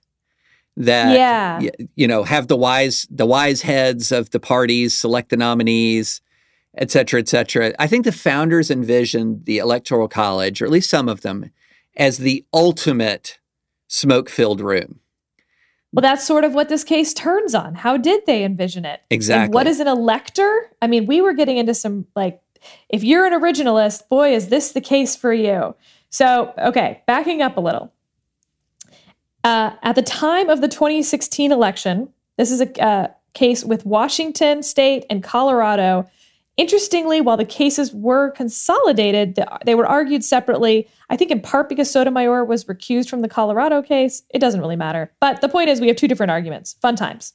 [0.78, 1.86] that yeah.
[1.96, 6.22] you know have the wise the wise heads of the parties select the nominees
[6.78, 7.74] et cetera et cetera.
[7.80, 11.52] I think the founders envisioned the electoral college or at least some of them
[11.96, 13.40] as the ultimate
[13.88, 15.00] smoke filled room.
[15.94, 17.76] Well that's sort of what this case turns on.
[17.76, 19.02] How did they envision it?
[19.10, 20.70] Exactly and what is an elector?
[20.82, 22.42] I mean we were getting into some like
[22.90, 25.74] if you're an originalist boy is this the case for you.
[26.10, 27.94] So okay backing up a little
[29.46, 34.64] uh, at the time of the 2016 election, this is a uh, case with Washington
[34.64, 36.10] State and Colorado.
[36.58, 40.88] Interestingly, while the cases were consolidated, they were argued separately.
[41.12, 44.24] I think in part because Sotomayor was recused from the Colorado case.
[44.32, 45.12] It doesn't really matter.
[45.20, 46.74] But the point is, we have two different arguments.
[46.82, 47.34] Fun times.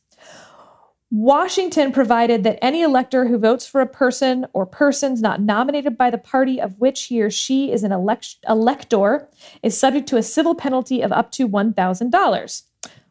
[1.10, 6.08] Washington provided that any elector who votes for a person or persons not nominated by
[6.08, 9.28] the party of which he or she is an elect- elector
[9.62, 12.62] is subject to a civil penalty of up to $1,000.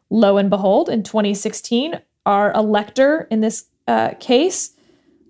[0.08, 4.74] Lo and behold, in 2016, our elector in this uh, case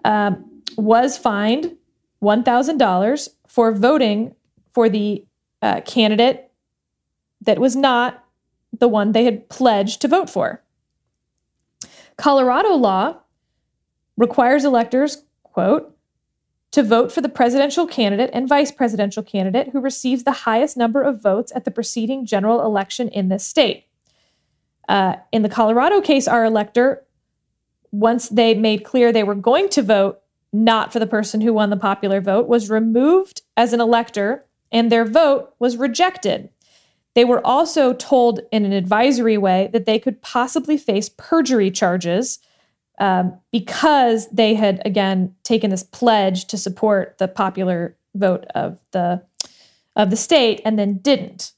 [0.04, 1.76] um, was fined
[2.22, 4.34] $1,000 for voting
[4.72, 5.24] for the
[5.60, 6.50] uh, candidate
[7.40, 8.24] that was not
[8.78, 10.62] the one they had pledged to vote for.
[12.20, 13.16] Colorado law
[14.18, 15.96] requires electors, quote,
[16.70, 21.02] to vote for the presidential candidate and vice presidential candidate who receives the highest number
[21.02, 23.86] of votes at the preceding general election in this state.
[24.86, 27.02] Uh, in the Colorado case, our elector,
[27.90, 30.20] once they made clear they were going to vote
[30.52, 34.92] not for the person who won the popular vote, was removed as an elector and
[34.92, 36.50] their vote was rejected.
[37.14, 42.38] They were also told in an advisory way that they could possibly face perjury charges
[43.00, 49.22] um, because they had, again, taken this pledge to support the popular vote of the
[49.96, 51.52] of the state and then didn't.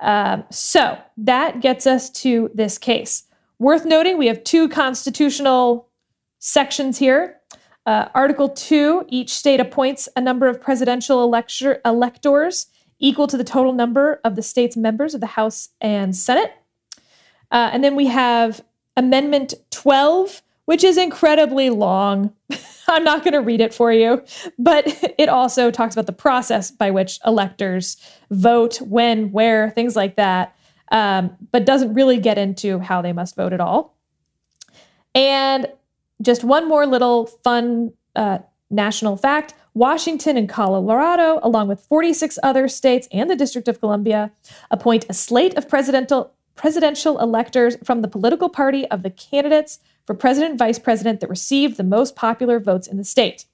[0.00, 3.24] Um, so that gets us to this case.
[3.58, 5.88] Worth noting, we have two constitutional
[6.38, 7.36] sections here.
[7.86, 12.66] Uh, Article 2 each state appoints a number of presidential elector- electors
[13.00, 16.52] equal to the total number of the state's members of the House and Senate.
[17.50, 18.60] Uh, and then we have
[18.96, 22.32] Amendment 12, which is incredibly long.
[22.88, 24.22] I'm not going to read it for you,
[24.58, 24.86] but
[25.18, 27.96] it also talks about the process by which electors
[28.30, 30.56] vote, when, where, things like that,
[30.90, 33.96] um, but doesn't really get into how they must vote at all.
[35.14, 35.68] And
[36.20, 38.38] just one more little fun uh,
[38.70, 44.32] national fact Washington and Colorado, along with 46 other states and the District of Columbia,
[44.72, 50.14] appoint a slate of presidential, presidential electors from the political party of the candidates for
[50.14, 53.44] president and vice president that received the most popular votes in the state.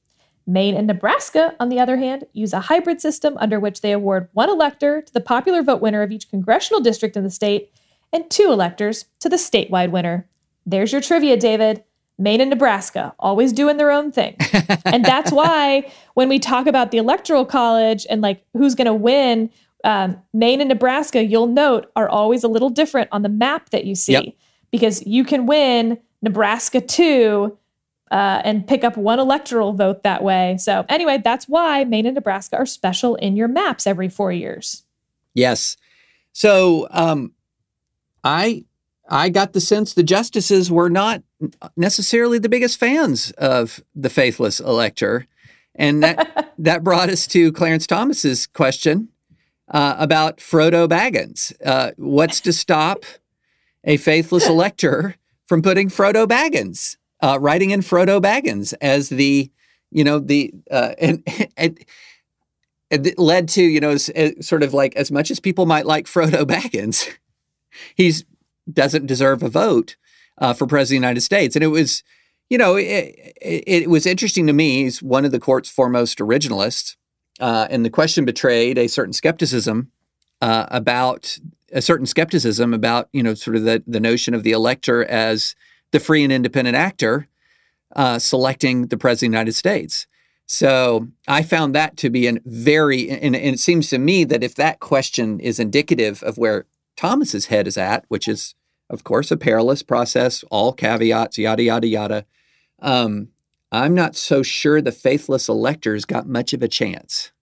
[0.46, 4.30] Maine and Nebraska, on the other hand, use a hybrid system under which they award
[4.32, 7.70] one elector to the popular vote winner of each congressional district in the state
[8.14, 10.26] and two electors to the statewide winner.
[10.64, 11.84] There's your trivia, David.
[12.18, 14.36] Maine and Nebraska, always doing their own thing.
[14.84, 18.94] and that's why when we talk about the Electoral College and like who's going to
[18.94, 19.50] win,
[19.82, 23.84] um, Maine and Nebraska, you'll note, are always a little different on the map that
[23.84, 24.24] you see Yep.
[24.70, 27.58] because you can win Nebraska too.
[28.10, 30.56] uh, and pick up one electoral vote that way.
[30.60, 34.84] So, anyway, that's why Maine and Nebraska are special in your maps every four years.
[35.34, 35.76] Yes.
[36.32, 37.32] So um,
[38.22, 38.66] I
[39.08, 41.22] I got the sense the justices were not
[41.76, 45.26] necessarily the biggest fans of the faithless elector,
[45.74, 49.08] and that that brought us to Clarence Thomas's question
[49.68, 51.52] uh, about Frodo Baggins.
[51.64, 53.04] Uh, what's to stop
[53.84, 59.50] a faithless elector from putting Frodo Baggins, uh, writing in Frodo Baggins as the
[59.90, 61.22] you know the uh, and,
[61.56, 61.78] and
[62.90, 65.86] it led to you know s- uh, sort of like as much as people might
[65.86, 67.08] like Frodo Baggins,
[67.94, 68.24] he's
[68.72, 69.96] doesn't deserve a vote
[70.38, 72.02] uh, for president of the United States, and it was
[72.48, 72.84] you know it,
[73.40, 74.84] it, it was interesting to me.
[74.84, 76.96] He's one of the court's foremost originalists,
[77.40, 79.90] uh, and the question betrayed a certain skepticism
[80.40, 81.38] uh, about
[81.72, 85.54] a certain skepticism about you know sort of the the notion of the elector as
[85.92, 87.28] the free and independent actor
[87.94, 90.06] uh, selecting the president of the United States.
[90.46, 94.44] So I found that to be a very, and, and it seems to me that
[94.44, 96.66] if that question is indicative of where
[96.96, 98.54] Thomas's head is at, which is,
[98.90, 102.26] of course, a perilous process, all caveats, yada yada yada.
[102.80, 103.28] Um,
[103.72, 107.32] I'm not so sure the faithless electors got much of a chance.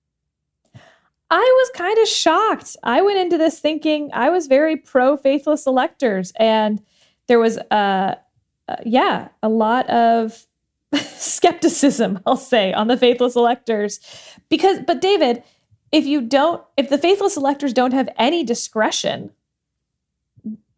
[1.30, 2.76] I was kind of shocked.
[2.82, 6.82] I went into this thinking I was very pro faithless electors, and
[7.26, 8.16] there was, uh,
[8.68, 10.46] uh, yeah, a lot of
[10.92, 14.00] skepticism, I'll say, on the faithless electors.
[14.48, 15.42] Because, but David,
[15.90, 19.30] if you don't, if the faithless electors don't have any discretion,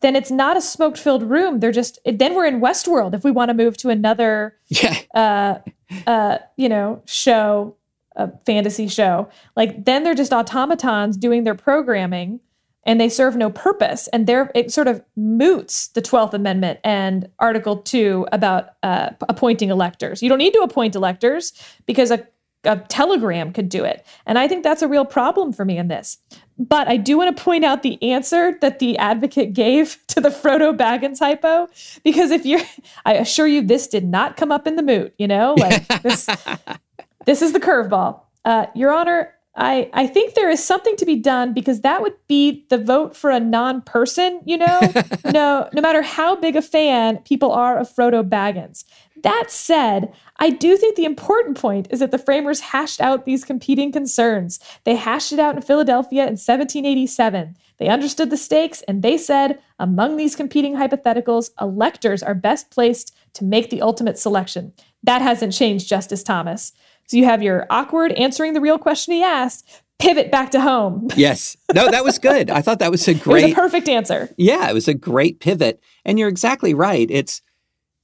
[0.05, 1.61] then it's not a smoke filled room.
[1.61, 5.59] They're just, then we're in Westworld if we want to move to another Yeah, uh,
[6.07, 7.76] uh, you know, show,
[8.16, 9.28] a fantasy show.
[9.57, 12.40] Like then they're just automatons doing their programming
[12.86, 14.09] and they serve no purpose.
[14.09, 19.70] And they're, it sort of moots the 12th Amendment and Article 2 about uh, appointing
[19.70, 20.22] electors.
[20.22, 21.52] You don't need to appoint electors
[21.86, 22.26] because a,
[22.67, 24.07] a telegram could do it.
[24.27, 26.19] And I think that's a real problem for me in this.
[26.59, 30.29] But I do want to point out the answer that the advocate gave to the
[30.29, 31.69] Frodo Baggins hypo,
[32.05, 32.62] because if you're,
[33.05, 35.15] I assure you, this did not come up in the moot.
[35.19, 36.29] You know, like this,
[37.27, 38.21] this is the curveball.
[38.45, 42.14] Uh, Your Honor, I I think there is something to be done because that would
[42.28, 44.40] be the vote for a non-person.
[44.44, 44.80] You know,
[45.24, 48.84] no, no matter how big a fan people are of Frodo Baggins.
[49.22, 53.44] That said, I do think the important point is that the framers hashed out these
[53.44, 54.61] competing concerns.
[54.84, 57.57] They hashed it out in Philadelphia in 1787.
[57.78, 63.14] They understood the stakes and they said, among these competing hypotheticals, electors are best placed
[63.35, 64.72] to make the ultimate selection.
[65.03, 66.72] That hasn't changed, Justice Thomas.
[67.07, 71.09] So you have your awkward answering the real question he asked, pivot back to home.
[71.16, 71.57] yes.
[71.74, 72.51] No, that was good.
[72.51, 73.53] I thought that was a It was great.
[73.53, 74.32] a perfect answer.
[74.39, 75.80] Yeah, it was a great pivot.
[76.05, 77.09] And you're exactly right.
[77.11, 77.43] It's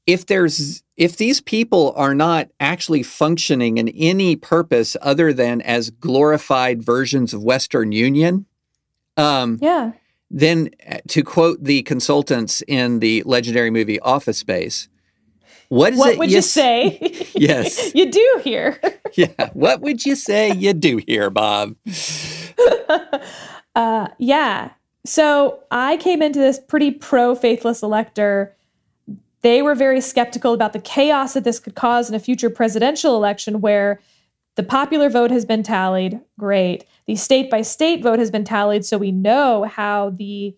[0.07, 5.89] if there's if these people are not actually functioning in any purpose other than as
[5.91, 8.45] glorified versions of Western Union,
[9.17, 9.93] um, Yeah.
[10.31, 14.89] then uh, to quote the consultants in the legendary movie Office Space,
[15.71, 17.27] what is What it would you you say?
[17.35, 17.95] Yes.
[17.95, 18.81] you do here.
[19.17, 21.75] Yeah, what would you say you do here, Bob?
[23.75, 24.71] uh, yeah.
[25.05, 28.55] So I came into this pretty pro faithless elector.
[29.43, 33.17] They were very skeptical about the chaos that this could cause in a future presidential
[33.17, 34.01] election where
[34.55, 36.21] the popular vote has been tallied.
[36.39, 36.85] Great.
[37.07, 38.85] The state by state vote has been tallied.
[38.85, 40.55] So we know how the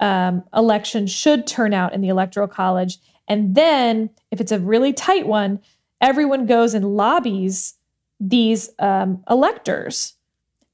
[0.00, 2.98] um, election should turn out in the Electoral College.
[3.28, 5.60] And then, if it's a really tight one,
[6.00, 7.74] everyone goes and lobbies
[8.20, 10.14] these um, electors.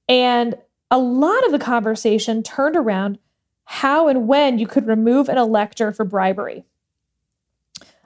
[0.09, 0.57] And
[0.91, 3.19] a lot of the conversation turned around
[3.65, 6.65] how and when you could remove an elector for bribery.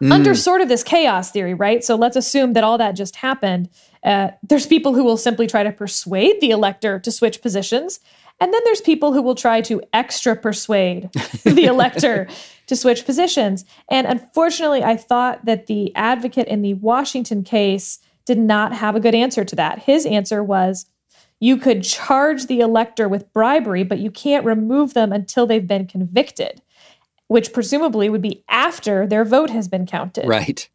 [0.00, 0.12] Mm.
[0.12, 1.82] Under sort of this chaos theory, right?
[1.82, 3.70] So let's assume that all that just happened.
[4.04, 7.98] Uh, there's people who will simply try to persuade the elector to switch positions.
[8.38, 11.10] And then there's people who will try to extra persuade
[11.44, 12.28] the elector
[12.66, 13.64] to switch positions.
[13.88, 19.00] And unfortunately, I thought that the advocate in the Washington case did not have a
[19.00, 19.80] good answer to that.
[19.80, 20.86] His answer was
[21.38, 25.86] you could charge the elector with bribery, but you can't remove them until they've been
[25.86, 26.62] convicted,
[27.28, 30.26] which presumably would be after their vote has been counted.
[30.26, 30.68] Right.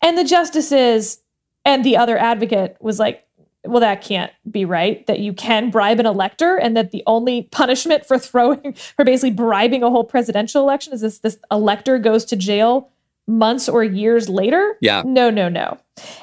[0.00, 1.20] And the justices
[1.64, 3.26] and the other advocate was like,
[3.64, 5.06] well, that can't be right.
[5.06, 9.32] That you can bribe an elector, and that the only punishment for throwing, for basically
[9.32, 12.90] bribing a whole presidential election is this: this elector goes to jail
[13.26, 14.76] months or years later.
[14.80, 15.02] Yeah.
[15.04, 15.78] No, no, no.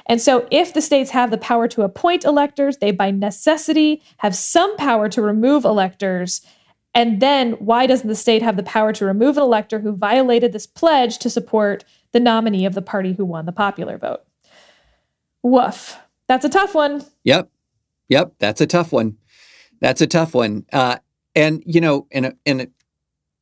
[0.06, 4.36] And so, if the states have the power to appoint electors, they by necessity have
[4.36, 6.42] some power to remove electors.
[6.94, 10.52] And then, why doesn't the state have the power to remove an elector who violated
[10.52, 14.22] this pledge to support the nominee of the party who won the popular vote?
[15.42, 15.98] Woof.
[16.28, 17.06] That's a tough one.
[17.24, 17.50] Yep.
[18.10, 18.34] Yep.
[18.40, 19.18] That's a tough one.
[19.80, 20.66] That's a tough one.
[20.72, 20.98] Uh,
[21.36, 22.68] and you know, in a, in a,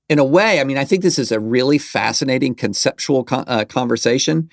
[0.10, 3.66] in a way, I mean, I think this is a really fascinating conceptual con- uh,
[3.66, 4.50] conversation,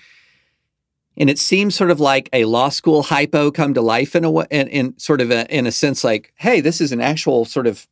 [1.16, 4.30] and it seems sort of like a law school hypo come to life in a
[4.30, 7.46] way, in, in sort of a, in a sense, like, hey, this is an actual
[7.46, 7.86] sort of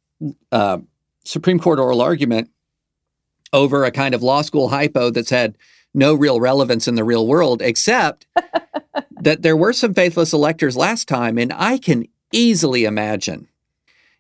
[0.53, 0.79] uh,
[1.25, 2.51] Supreme Court oral argument
[3.55, 5.57] over a kind of law school hypo that's had
[5.95, 8.27] no real relevance in the real world, except
[9.21, 13.49] that there were some faithless electors last time, and I can easily imagine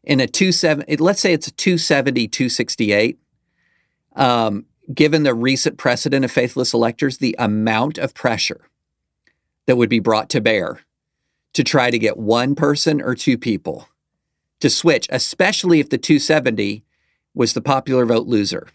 [0.05, 3.19] in a 270, let's say it's a 270, 268,
[4.17, 8.69] um, given the recent precedent of faithless electors, the amount of pressure
[9.67, 10.81] that would be brought to bear
[11.55, 13.89] to try to get one person or two people
[14.61, 16.85] to switch, especially if the 270
[17.35, 18.69] was the popular vote loser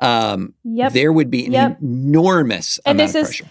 [0.00, 0.92] um, yep.
[0.92, 1.78] there would be an yep.
[1.80, 3.42] enormous and this is.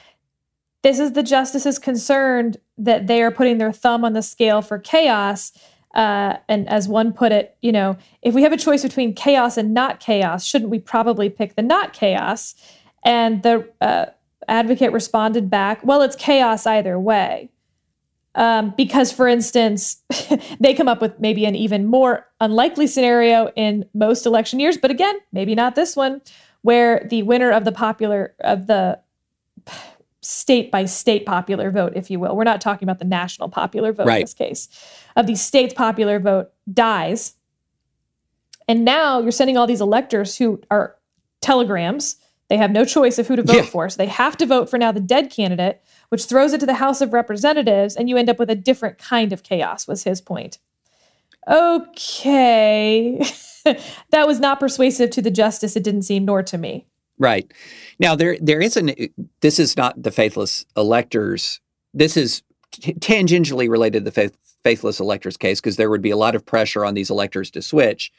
[0.81, 4.79] This is the justices concerned that they are putting their thumb on the scale for
[4.79, 5.51] chaos.
[5.93, 9.57] Uh, and as one put it, you know, if we have a choice between chaos
[9.57, 12.55] and not chaos, shouldn't we probably pick the not chaos?
[13.03, 14.05] And the uh,
[14.47, 17.49] advocate responded back, well, it's chaos either way.
[18.35, 20.03] Um, because, for instance,
[20.59, 24.91] they come up with maybe an even more unlikely scenario in most election years, but
[24.91, 26.21] again, maybe not this one,
[26.61, 28.99] where the winner of the popular of the
[30.21, 33.93] state by state popular vote, if you will, we're not talking about the national popular
[33.93, 34.17] vote right.
[34.17, 34.67] in this case,
[35.15, 37.33] of the state's popular vote dies,
[38.67, 40.95] and now you're sending all these electors who are
[41.41, 42.17] telegrams.
[42.49, 43.61] They have no choice of who to vote yeah.
[43.63, 46.65] for, so they have to vote for now the dead candidate which throws it to
[46.65, 50.03] the House of Representatives, and you end up with a different kind of chaos, was
[50.03, 50.59] his point.
[51.47, 53.17] Okay.
[54.11, 56.85] that was not persuasive to the justice, it didn't seem, nor to me.
[57.17, 57.51] Right.
[57.99, 58.91] Now, there there is an,
[59.41, 61.59] this is not the faithless electors.
[61.93, 66.11] This is t- tangentially related to the faith, faithless electors case because there would be
[66.11, 68.11] a lot of pressure on these electors to switch.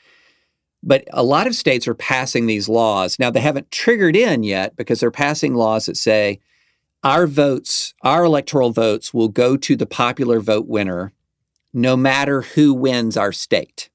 [0.83, 3.19] But a lot of states are passing these laws.
[3.19, 6.41] Now, they haven't triggered in yet because they're passing laws that say
[7.03, 11.13] our votes, our electoral votes will go to the popular vote winner
[11.73, 13.91] no matter who wins our state.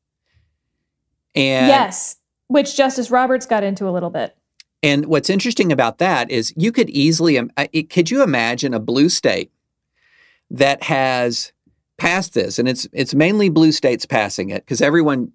[1.36, 4.36] And yes, which Justice Roberts got into a little bit.
[4.82, 7.42] And what's interesting about that is you could easily,
[7.90, 9.52] could you imagine a blue state
[10.52, 11.52] that has
[11.98, 15.32] passed this, and it's it's mainly blue states passing it because everyone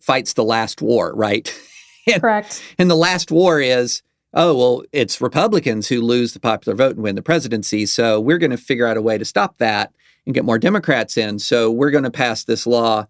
[0.00, 1.54] fights the last war, right?
[2.06, 2.62] and, Correct.
[2.78, 4.02] And the last war is
[4.36, 7.86] oh, well, it's Republicans who lose the popular vote and win the presidency.
[7.86, 9.92] So we're going to figure out a way to stop that
[10.26, 11.38] and get more Democrats in.
[11.38, 13.06] So we're going to pass this law.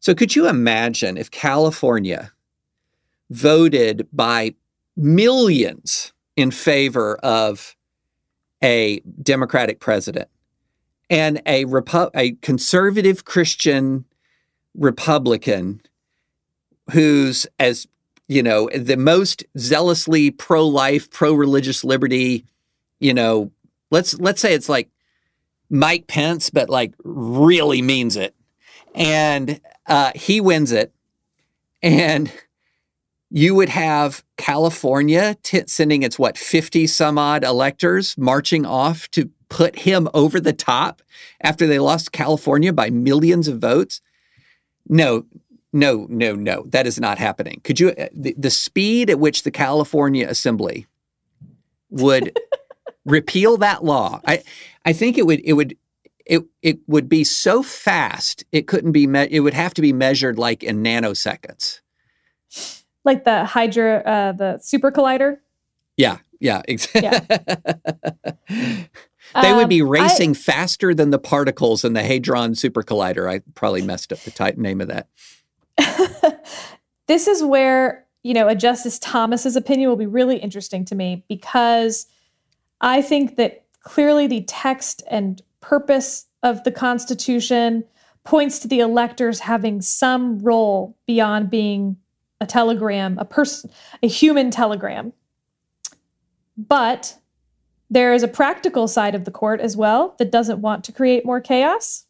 [0.00, 2.32] So could you imagine if California
[3.28, 4.54] voted by
[4.96, 7.76] millions in favor of
[8.62, 10.28] a Democratic president
[11.10, 14.06] and a, Repu- a conservative Christian
[14.74, 15.82] Republican
[16.92, 17.86] who's as
[18.30, 22.44] you know, the most zealously pro-life, pro-religious liberty,
[23.00, 23.50] you know,
[23.90, 24.88] let's let's say it's like
[25.68, 28.36] Mike Pence, but like really means it.
[28.94, 30.94] And uh, he wins it.
[31.82, 32.32] And
[33.30, 39.28] you would have California t- sending its what 50 some odd electors marching off to
[39.48, 41.02] put him over the top
[41.40, 44.00] after they lost California by millions of votes.
[44.88, 45.24] No,
[45.72, 46.64] no, no, no.
[46.68, 47.60] That is not happening.
[47.64, 50.86] Could you, uh, the, the speed at which the California Assembly
[51.90, 52.36] would
[53.04, 54.42] repeal that law, I,
[54.84, 55.76] I think it would, it would,
[56.26, 59.92] it, it would be so fast it couldn't be me- it would have to be
[59.92, 61.80] measured like in nanoseconds
[63.04, 65.38] like the hydra uh the super collider
[65.96, 68.84] yeah yeah exactly Yeah.
[69.42, 73.28] they would be Um, I- racing faster than the particles in the hadron super collider
[73.28, 75.08] i probably messed up the type name of that
[77.06, 81.24] this is where you know a justice thomas's opinion will be really interesting to me
[81.28, 82.06] because
[82.80, 87.84] i think that clearly the text and purpose of the constitution
[88.24, 91.96] points to the electors having some role beyond being
[92.40, 93.70] a telegram a person
[94.02, 95.12] a human telegram.
[96.56, 97.16] But
[97.90, 101.24] there is a practical side of the court as well that doesn't want to create
[101.24, 102.04] more chaos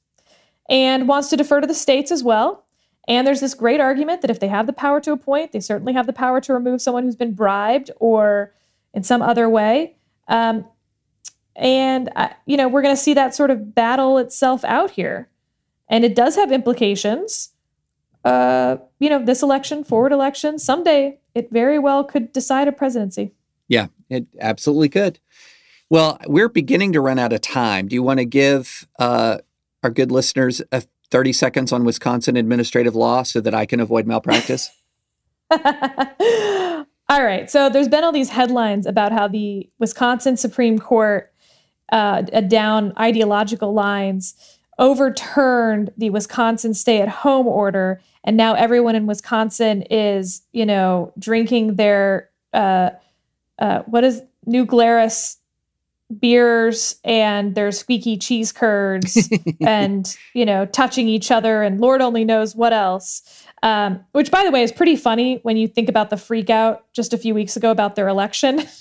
[0.69, 2.65] and wants to defer to the states as well
[3.09, 5.93] and there's this great argument that if they have the power to appoint, they certainly
[5.93, 8.55] have the power to remove someone who's been bribed or
[8.95, 9.97] in some other way.
[10.29, 10.65] Um,
[11.57, 15.29] and, uh, you know, we're going to see that sort of battle itself out here.
[15.89, 17.51] And it does have implications.
[18.25, 23.33] Uh, you know, this election, forward election, someday it very well could decide a presidency.
[23.69, 25.19] yeah it absolutely could
[25.89, 29.39] well we're beginning to run out of time do you want to give uh,
[29.83, 34.07] our good listeners a 30 seconds on wisconsin administrative law so that i can avoid
[34.07, 34.71] malpractice
[35.51, 37.51] all right.
[37.51, 41.33] So there's been all these headlines about how the Wisconsin Supreme Court,
[41.93, 44.35] uh, down ideological lines,
[44.79, 52.31] overturned the Wisconsin stay-at-home order, and now everyone in Wisconsin is, you know, drinking their
[52.53, 52.91] uh,
[53.59, 55.37] uh, what is New Glarus
[56.19, 59.29] beers and their squeaky cheese curds
[59.61, 63.23] and you know touching each other and lord only knows what else.
[63.63, 66.87] Um, which by the way is pretty funny when you think about the freak out
[66.95, 68.63] just a few weeks ago about their election.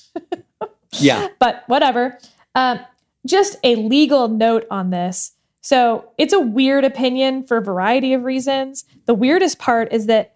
[0.93, 1.27] Yeah.
[1.39, 2.17] But whatever.
[2.55, 2.79] Um,
[3.25, 5.33] just a legal note on this.
[5.61, 8.85] So it's a weird opinion for a variety of reasons.
[9.05, 10.35] The weirdest part is that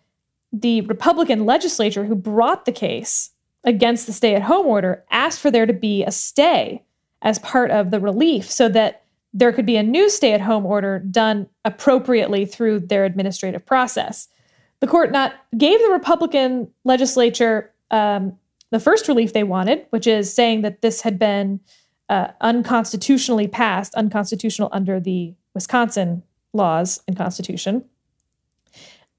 [0.51, 3.31] the republican legislature who brought the case
[3.63, 6.83] against the stay-at-home order asked for there to be a stay
[7.21, 9.03] as part of the relief so that
[9.33, 14.27] there could be a new stay-at-home order done appropriately through their administrative process.
[14.79, 18.37] The court not gave the republican legislature um,
[18.71, 21.59] the first relief they wanted which is saying that this had been
[22.09, 27.85] uh, unconstitutionally passed unconstitutional under the wisconsin laws and constitution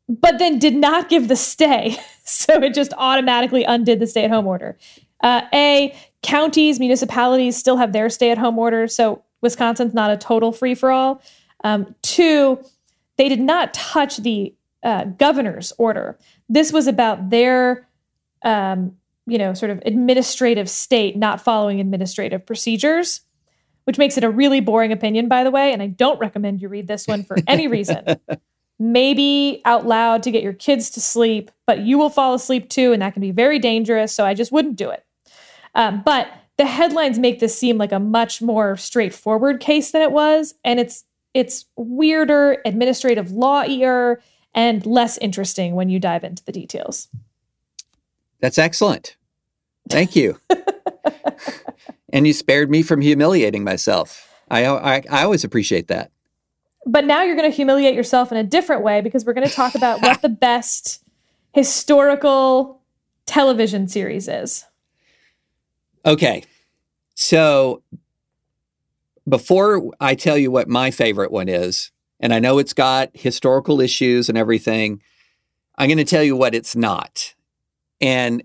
[0.09, 1.97] but then did not give the stay.
[2.27, 4.79] So it just automatically undid the stay at home order.
[5.23, 8.89] Uh, a, counties, municipalities still have their stay at home order.
[8.89, 11.21] So Wisconsin's not a total free for all.
[11.65, 12.59] Um, two,
[13.19, 16.19] they did not touch the uh, governor's order.
[16.49, 17.87] This was about their,
[18.43, 18.97] um,
[19.27, 23.21] you know, sort of administrative state not following administrative procedures,
[23.85, 25.75] which makes it a really boring opinion, by the way.
[25.75, 28.17] And I don't recommend you read this one for any reason
[28.79, 32.93] maybe out loud to get your kids to sleep, but you will fall asleep too,
[32.93, 34.13] and that can be very dangerous.
[34.13, 35.05] So I just wouldn't do it.
[35.75, 40.13] Um, but the headlines make this seem like a much more straightforward case than it
[40.13, 44.23] was, and it's it's weirder, administrative law-ier,
[44.55, 47.09] and less interesting when you dive into the details.
[48.39, 49.17] That's excellent.
[49.89, 50.39] Thank you.
[52.13, 54.33] and you spared me from humiliating myself.
[54.49, 56.13] I, I, I always appreciate that.
[56.87, 59.55] But now you're going to humiliate yourself in a different way because we're going to
[59.55, 61.03] talk about what the best
[61.53, 62.81] historical
[63.27, 64.67] television series is.
[66.05, 66.45] Okay.
[67.15, 67.83] So
[69.29, 73.81] before I tell you what my favorite one is, and I know it's got historical
[73.81, 75.03] issues and everything,
[75.77, 77.35] I'm going to tell you what it's not.
[78.01, 78.43] And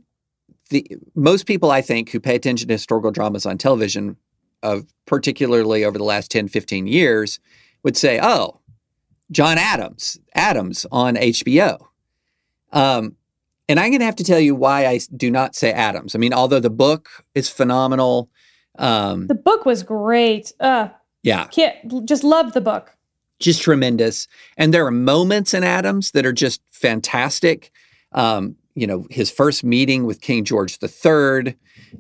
[0.70, 4.18] the most people I think who pay attention to historical dramas on television,
[4.62, 7.40] of particularly over the last 10, 15 years,
[7.84, 8.60] would say, "Oh,
[9.32, 11.88] John Adams, Adams on HBO."
[12.72, 13.16] Um,
[13.68, 16.16] and I'm going to have to tell you why I do not say Adams.
[16.16, 18.30] I mean, although the book is phenomenal,
[18.78, 20.54] um, The book was great.
[20.60, 20.90] Uh,
[21.24, 22.96] yeah, can't, just loved the book.
[23.40, 24.28] just tremendous.
[24.58, 27.72] And there are moments in Adams that are just fantastic.
[28.12, 31.56] Um, you know, his first meeting with King George III,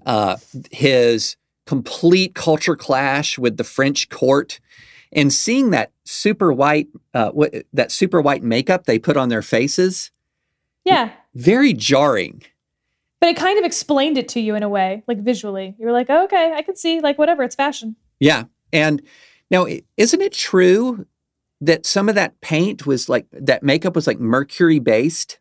[0.05, 0.37] uh,
[0.71, 4.59] his complete culture clash with the French court,
[5.11, 9.41] and seeing that super white, uh, what, that super white makeup they put on their
[9.41, 10.11] faces.
[10.85, 11.11] Yeah.
[11.35, 12.41] very jarring.
[13.19, 15.75] But it kind of explained it to you in a way, like visually.
[15.77, 17.95] You were like, oh, okay, I can see, like, whatever, it's fashion.
[18.19, 18.45] Yeah.
[18.71, 19.01] And
[19.51, 21.05] now, isn't it true
[21.61, 25.37] that some of that paint was like, that makeup was like mercury based?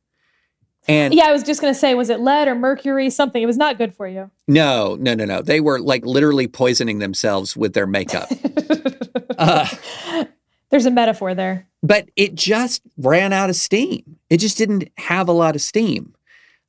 [0.89, 3.43] And Yeah, I was just going to say, was it lead or mercury, something?
[3.43, 4.31] It was not good for you.
[4.49, 5.41] no, no, no, no.
[5.41, 8.29] They were like literally poisoning themselves with their makeup.
[9.39, 9.67] uh,
[10.71, 11.67] There's a metaphor there.
[11.83, 14.19] but it just ran out of steam.
[14.29, 16.15] It just didn't have a lot of steam.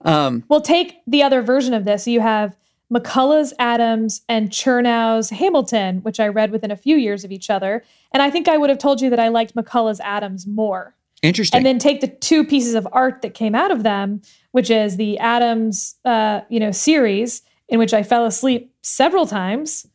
[0.06, 2.08] Um, Well, take the other version of this.
[2.08, 2.56] You have
[2.94, 7.84] McCullough's Adams and Chernow's Hamilton, which I read within a few years of each other.
[8.14, 10.96] And I think I would have told you that I liked McCullough's Adams more.
[11.22, 11.58] interesting.
[11.58, 14.96] And then take the two pieces of art that came out of them, which is
[14.96, 19.86] the Adams, uh, you know, series in which I fell asleep several times,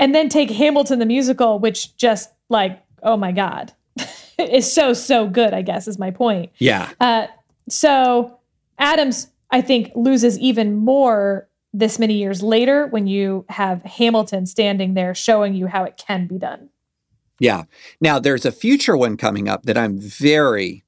[0.00, 3.72] and then take Hamilton the musical, which just like, oh my god,
[4.38, 5.54] is so so good.
[5.54, 6.50] I guess is my point.
[6.58, 6.90] yeah.
[6.98, 7.28] Uh,
[7.68, 8.38] so
[8.78, 14.94] Adams, I think, loses even more this many years later when you have Hamilton standing
[14.94, 16.68] there showing you how it can be done.
[17.38, 17.64] Yeah.
[18.00, 20.82] Now there's a future one coming up that I'm very,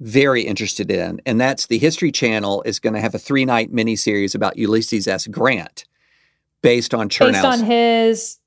[0.00, 3.72] very interested in, and that's the History Channel is going to have a three night
[3.72, 5.26] miniseries about Ulysses S.
[5.28, 5.84] Grant,
[6.60, 8.38] based on Chernow's, Based on his,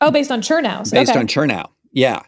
[0.00, 0.90] oh, based on Chernow's.
[0.90, 1.20] based okay.
[1.20, 1.70] on Chernow.
[1.92, 2.22] Yeah.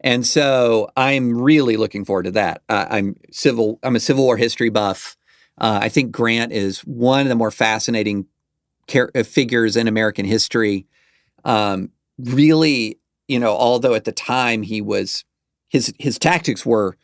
[0.00, 2.62] And so I'm really looking forward to that.
[2.68, 3.78] Uh, I'm civil.
[3.82, 5.16] I'm a Civil War history buff.
[5.58, 8.26] Uh, I think Grant is one of the more fascinating
[8.88, 10.86] char- uh, figures in American history.
[11.44, 12.98] Um, really,
[13.28, 15.24] you know, although at the time he was
[15.68, 16.96] his his tactics were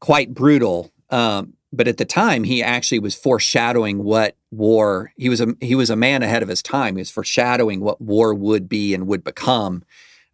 [0.00, 5.12] quite brutal, um, but at the time he actually was foreshadowing what war.
[5.16, 6.96] He was a he was a man ahead of his time.
[6.96, 9.84] He was foreshadowing what war would be and would become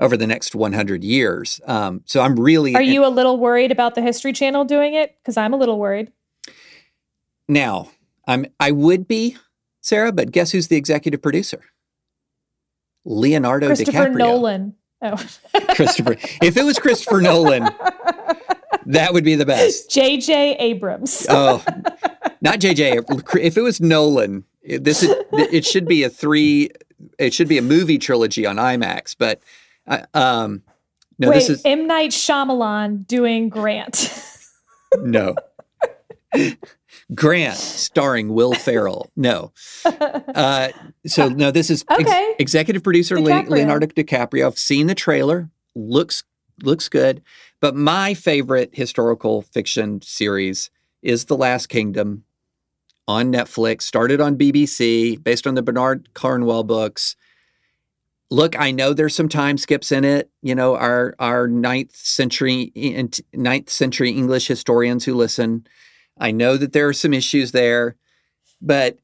[0.00, 1.60] over the next 100 years.
[1.66, 5.16] Um, so I'm really Are you a little worried about the History Channel doing it?
[5.22, 6.12] Because I'm a little worried.
[7.48, 7.90] now.
[8.26, 9.36] I'm I would be
[9.80, 11.60] Sarah, but guess who's the executive producer?
[13.04, 14.16] Leonardo Christopher DiCaprio.
[14.16, 14.74] Nolan.
[15.02, 15.16] Oh.
[15.74, 16.16] Christopher.
[16.40, 17.68] If it was Christopher Nolan,
[18.86, 19.90] that would be the best.
[19.90, 20.56] J.J.
[20.58, 21.26] Abrams.
[21.28, 21.62] Oh,
[22.40, 23.36] not JJ.
[23.40, 26.70] If it was Nolan, this is, it should be a three.
[27.18, 29.14] It should be a movie trilogy on IMAX.
[29.18, 29.40] But
[29.86, 30.62] uh, um,
[31.18, 31.86] no, Wait, this is M.
[31.86, 34.12] Night Shyamalan doing Grant.
[34.98, 35.34] no.
[37.14, 39.10] Grant starring Will Ferrell.
[39.16, 39.52] No.
[39.84, 40.68] Uh,
[41.06, 42.34] so no, this is ex- Okay.
[42.38, 43.48] executive producer DiCaprio.
[43.50, 44.46] Leonardo DiCaprio.
[44.46, 45.50] I've seen the trailer.
[45.74, 46.22] Looks
[46.62, 47.22] looks good.
[47.62, 50.68] But my favorite historical fiction series
[51.00, 52.24] is The Last Kingdom
[53.06, 53.82] on Netflix.
[53.82, 57.14] Started on BBC, based on the Bernard Cornwell books.
[58.30, 60.28] Look, I know there's some time skips in it.
[60.42, 62.72] You know, our our ninth century
[63.32, 65.64] ninth century English historians who listen.
[66.18, 67.94] I know that there are some issues there,
[68.60, 68.98] but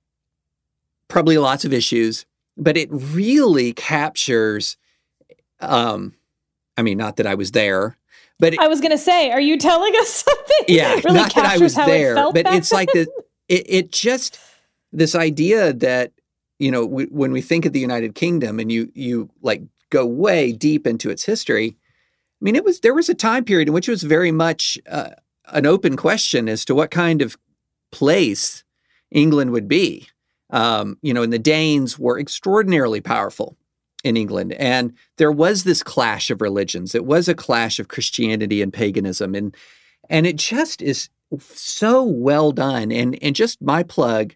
[1.07, 2.27] probably lots of issues.
[2.57, 4.77] But it really captures.
[5.61, 6.15] Um,
[6.77, 7.98] I mean, not that I was there,
[8.39, 10.65] but it, I was going to say, are you telling us something?
[10.69, 13.07] yeah, really not that I was there, it but it's like the
[13.49, 14.39] it, it just
[14.93, 16.13] this idea that
[16.59, 20.07] you know w- when we think of the United Kingdom and you you like go
[20.07, 21.77] way deep into its history.
[22.41, 24.79] I mean, it was there was a time period in which it was very much
[24.89, 25.11] uh,
[25.47, 27.37] an open question as to what kind of
[27.91, 28.65] place
[29.11, 30.09] England would be.
[30.51, 33.58] Um, you know, and the Danes were extraordinarily powerful
[34.05, 36.95] in England, and there was this clash of religions.
[36.95, 39.57] It was a clash of Christianity and paganism, and
[40.09, 41.09] and it just is
[41.41, 42.93] so well done.
[42.93, 44.35] And and just my plug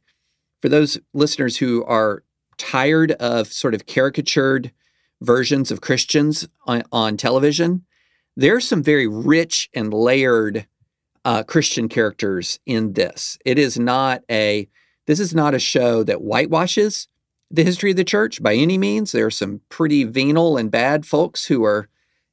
[0.61, 2.23] for those listeners who are
[2.59, 4.73] tired of sort of caricatured
[5.21, 7.85] versions of Christians on, on television.
[8.37, 10.67] There's some very rich and layered
[11.25, 13.39] uh, Christian characters in this.
[13.45, 14.69] It is not a
[15.07, 17.09] this is not a show that whitewashes
[17.53, 19.13] the history of the church by any means.
[19.13, 21.89] There are some pretty venal and bad folks who are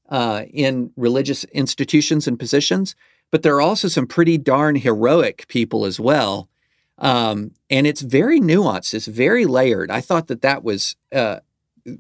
[0.10, 2.96] uh, in religious institutions and positions,
[3.32, 6.50] but there are also some pretty darn heroic people as well.
[6.98, 8.94] Um, and it's very nuanced.
[8.94, 9.92] It's very layered.
[9.92, 11.40] I thought that that was uh,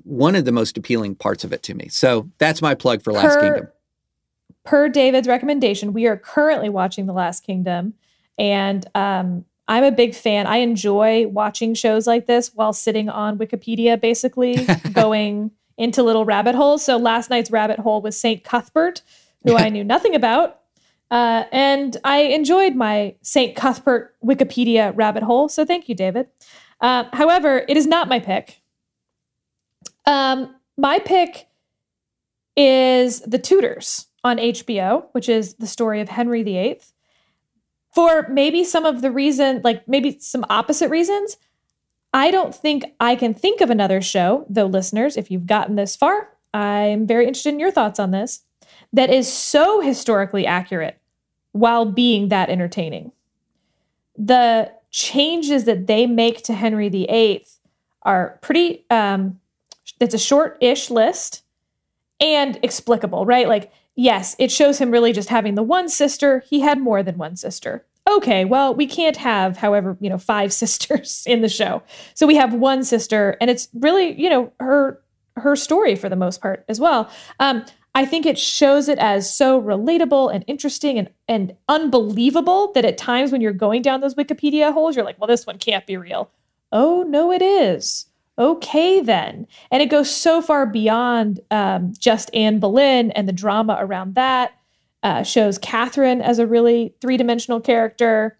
[0.03, 1.87] one of the most appealing parts of it to me.
[1.89, 3.67] So that's my plug for Last Per- Kingdom.
[4.65, 7.93] per David's recommendation, we are currently watching The Last Kingdom,
[8.37, 10.47] and um, I'm a big fan.
[10.47, 16.55] I enjoy watching shows like this while sitting on Wikipedia, basically going into little rabbit
[16.55, 16.83] holes.
[16.83, 19.03] So last night's rabbit hole was Saint Cuthbert,
[19.45, 20.59] who I knew nothing about.
[21.11, 23.55] Uh, and I enjoyed my St.
[23.55, 25.47] Cuthbert Wikipedia rabbit hole.
[25.49, 26.27] So thank you, David.
[26.81, 28.61] Uh, however, it is not my pick.
[30.05, 31.47] Um, my pick
[32.55, 36.79] is The Tudors on HBO, which is the story of Henry VIII.
[37.99, 41.35] For maybe some of the reason, like maybe some opposite reasons,
[42.13, 45.97] I don't think I can think of another show, though, listeners, if you've gotten this
[45.97, 48.45] far, I'm very interested in your thoughts on this,
[48.93, 50.97] that is so historically accurate
[51.51, 53.11] while being that entertaining.
[54.17, 57.45] The changes that they make to Henry VIII
[58.03, 59.41] are pretty, um,
[59.99, 61.43] it's a short ish list
[62.21, 63.49] and explicable, right?
[63.49, 66.45] Like, yes, it shows him really just having the one sister.
[66.49, 67.83] He had more than one sister
[68.17, 71.83] okay, well, we can't have, however, you know, five sisters in the show.
[72.13, 75.01] So we have one sister, and it's really, you know, her
[75.35, 77.09] her story for the most part as well.
[77.39, 77.63] Um,
[77.95, 82.97] I think it shows it as so relatable and interesting and, and unbelievable that at
[82.97, 85.97] times when you're going down those Wikipedia holes, you're like, well, this one can't be
[85.97, 86.29] real.
[86.71, 88.05] Oh, no, it is.
[88.37, 89.47] Okay, then.
[89.71, 94.53] And it goes so far beyond um, just Anne Boleyn and the drama around that
[95.03, 98.37] uh, shows Catherine as a really three dimensional character.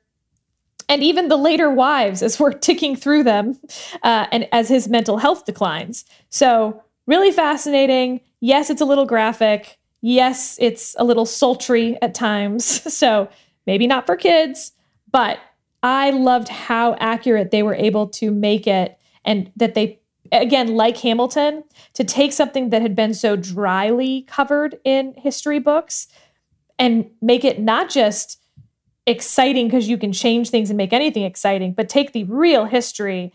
[0.88, 3.60] And even the later wives, as we're ticking through them,
[4.04, 6.06] uh, and as his mental health declines.
[6.30, 8.22] So, really fascinating.
[8.40, 9.78] Yes, it's a little graphic.
[10.02, 12.82] Yes, it's a little sultry at times.
[12.94, 13.30] So,
[13.66, 14.72] maybe not for kids,
[15.12, 15.40] but
[15.84, 20.00] I loved how accurate they were able to make it and that they
[20.32, 21.64] again like Hamilton
[21.94, 26.08] to take something that had been so dryly covered in history books
[26.80, 28.42] and make it not just
[29.06, 33.34] exciting because you can change things and make anything exciting, but take the real history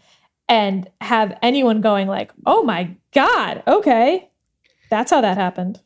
[0.49, 4.31] and have anyone going like, "Oh my god, okay."
[4.91, 5.81] That's how that happened.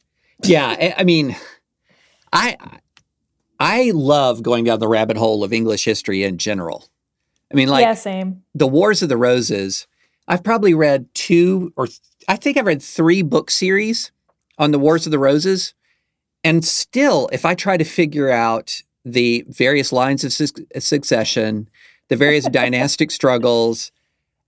[0.44, 1.36] Yeah, I mean,
[2.32, 2.56] I
[3.59, 6.89] I love going down the rabbit hole of English history in general.
[7.52, 8.43] I mean, like yeah, same.
[8.55, 9.86] The Wars of the Roses.
[10.30, 14.12] I've probably read two or th- I think I've read three book series
[14.59, 15.72] on the Wars of the Roses.
[16.49, 20.47] And still, if I try to figure out the various lines of su-
[20.79, 21.69] succession,
[22.09, 23.93] the various dynastic struggles,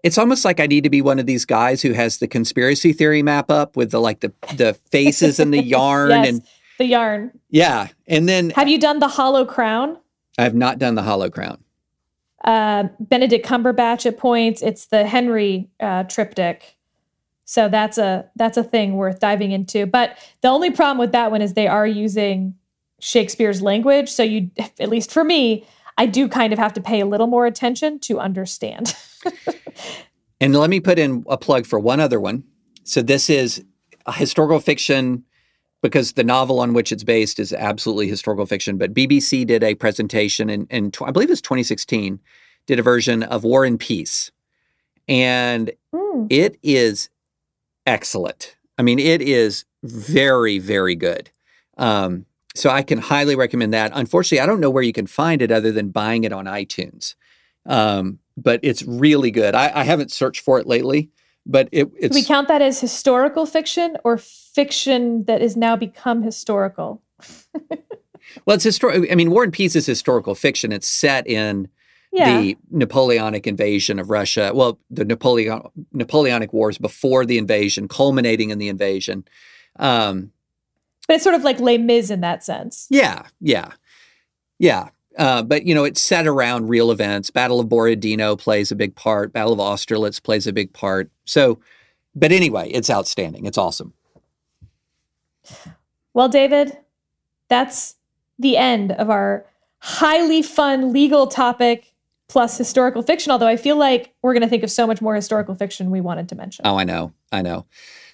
[0.02, 2.94] it's almost like I need to be one of these guys who has the conspiracy
[2.94, 6.42] theory map up with the like the the faces and the yarn yes, and
[6.78, 7.38] the yarn.
[7.50, 9.98] Yeah, and then have you done the Hollow Crown?
[10.38, 11.62] I have not done the Hollow Crown.
[12.42, 14.62] Uh, Benedict Cumberbatch at points.
[14.62, 16.78] It's the Henry uh, triptych.
[17.50, 19.84] So that's a that's a thing worth diving into.
[19.84, 22.54] But the only problem with that one is they are using
[23.00, 24.08] Shakespeare's language.
[24.08, 25.66] So you at least for me,
[25.98, 28.94] I do kind of have to pay a little more attention to understand.
[30.40, 32.44] and let me put in a plug for one other one.
[32.84, 33.64] So this is
[34.06, 35.24] a historical fiction
[35.82, 38.78] because the novel on which it's based is absolutely historical fiction.
[38.78, 42.20] But BBC did a presentation in, in I believe it's 2016,
[42.66, 44.30] did a version of War and Peace.
[45.08, 46.28] And mm.
[46.30, 47.09] it is
[47.90, 48.56] excellent.
[48.78, 51.30] I mean, it is very, very good.
[51.76, 53.92] Um, so I can highly recommend that.
[53.94, 57.14] Unfortunately, I don't know where you can find it other than buying it on iTunes.
[57.66, 59.54] Um, but it's really good.
[59.54, 61.10] I, I, haven't searched for it lately,
[61.44, 62.14] but it, it's.
[62.14, 67.02] Do we count that as historical fiction or fiction that has now become historical?
[68.46, 69.06] well, it's historical.
[69.10, 70.72] I mean, War and Peace is historical fiction.
[70.72, 71.68] It's set in
[72.12, 72.40] yeah.
[72.40, 74.52] the Napoleonic invasion of Russia.
[74.54, 75.62] Well, the Napoleon
[75.92, 79.24] Napoleonic Wars before the invasion, culminating in the invasion.
[79.78, 80.32] Um,
[81.06, 82.86] but it's sort of like Les Mis in that sense.
[82.90, 83.72] Yeah, yeah,
[84.58, 84.88] yeah.
[85.18, 87.30] Uh, but you know, it's set around real events.
[87.30, 89.32] Battle of Borodino plays a big part.
[89.32, 91.10] Battle of Austerlitz plays a big part.
[91.24, 91.58] So,
[92.14, 93.46] but anyway, it's outstanding.
[93.46, 93.92] It's awesome.
[96.14, 96.76] Well, David,
[97.48, 97.96] that's
[98.38, 99.46] the end of our
[99.80, 101.89] highly fun legal topic
[102.30, 105.16] plus historical fiction, although I feel like we're going to think of so much more
[105.16, 106.64] historical fiction we wanted to mention.
[106.64, 107.12] Oh, I know.
[107.32, 107.66] I know.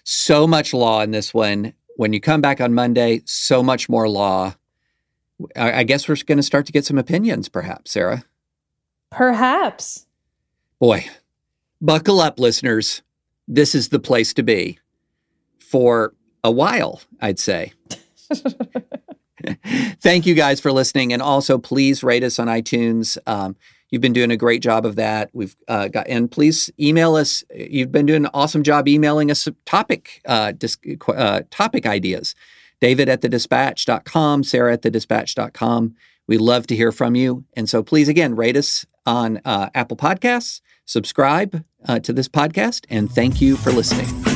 [0.05, 1.75] So much law in this one.
[1.97, 4.55] When you come back on Monday, so much more law.
[5.55, 8.25] I, I guess we're going to start to get some opinions, perhaps, Sarah.
[9.11, 10.07] Perhaps.
[10.79, 11.07] Boy,
[11.83, 13.03] buckle up, listeners.
[13.47, 14.79] This is the place to be
[15.59, 17.75] for a while, I'd say.
[20.01, 21.13] Thank you guys for listening.
[21.13, 23.19] And also, please rate us on iTunes.
[23.27, 23.57] Um,
[23.91, 25.31] You've been doing a great job of that.
[25.33, 27.45] We've uh, got, and please email us.
[27.55, 30.77] You've been doing an awesome job emailing us topic uh, dis,
[31.09, 32.35] uh, topic ideas.
[32.81, 35.95] David at the dispatch.com, Sarah at the dispatch.com.
[36.27, 37.45] We love to hear from you.
[37.55, 42.85] And so please, again, rate us on uh, Apple Podcasts, subscribe uh, to this podcast,
[42.91, 44.36] and thank you for listening.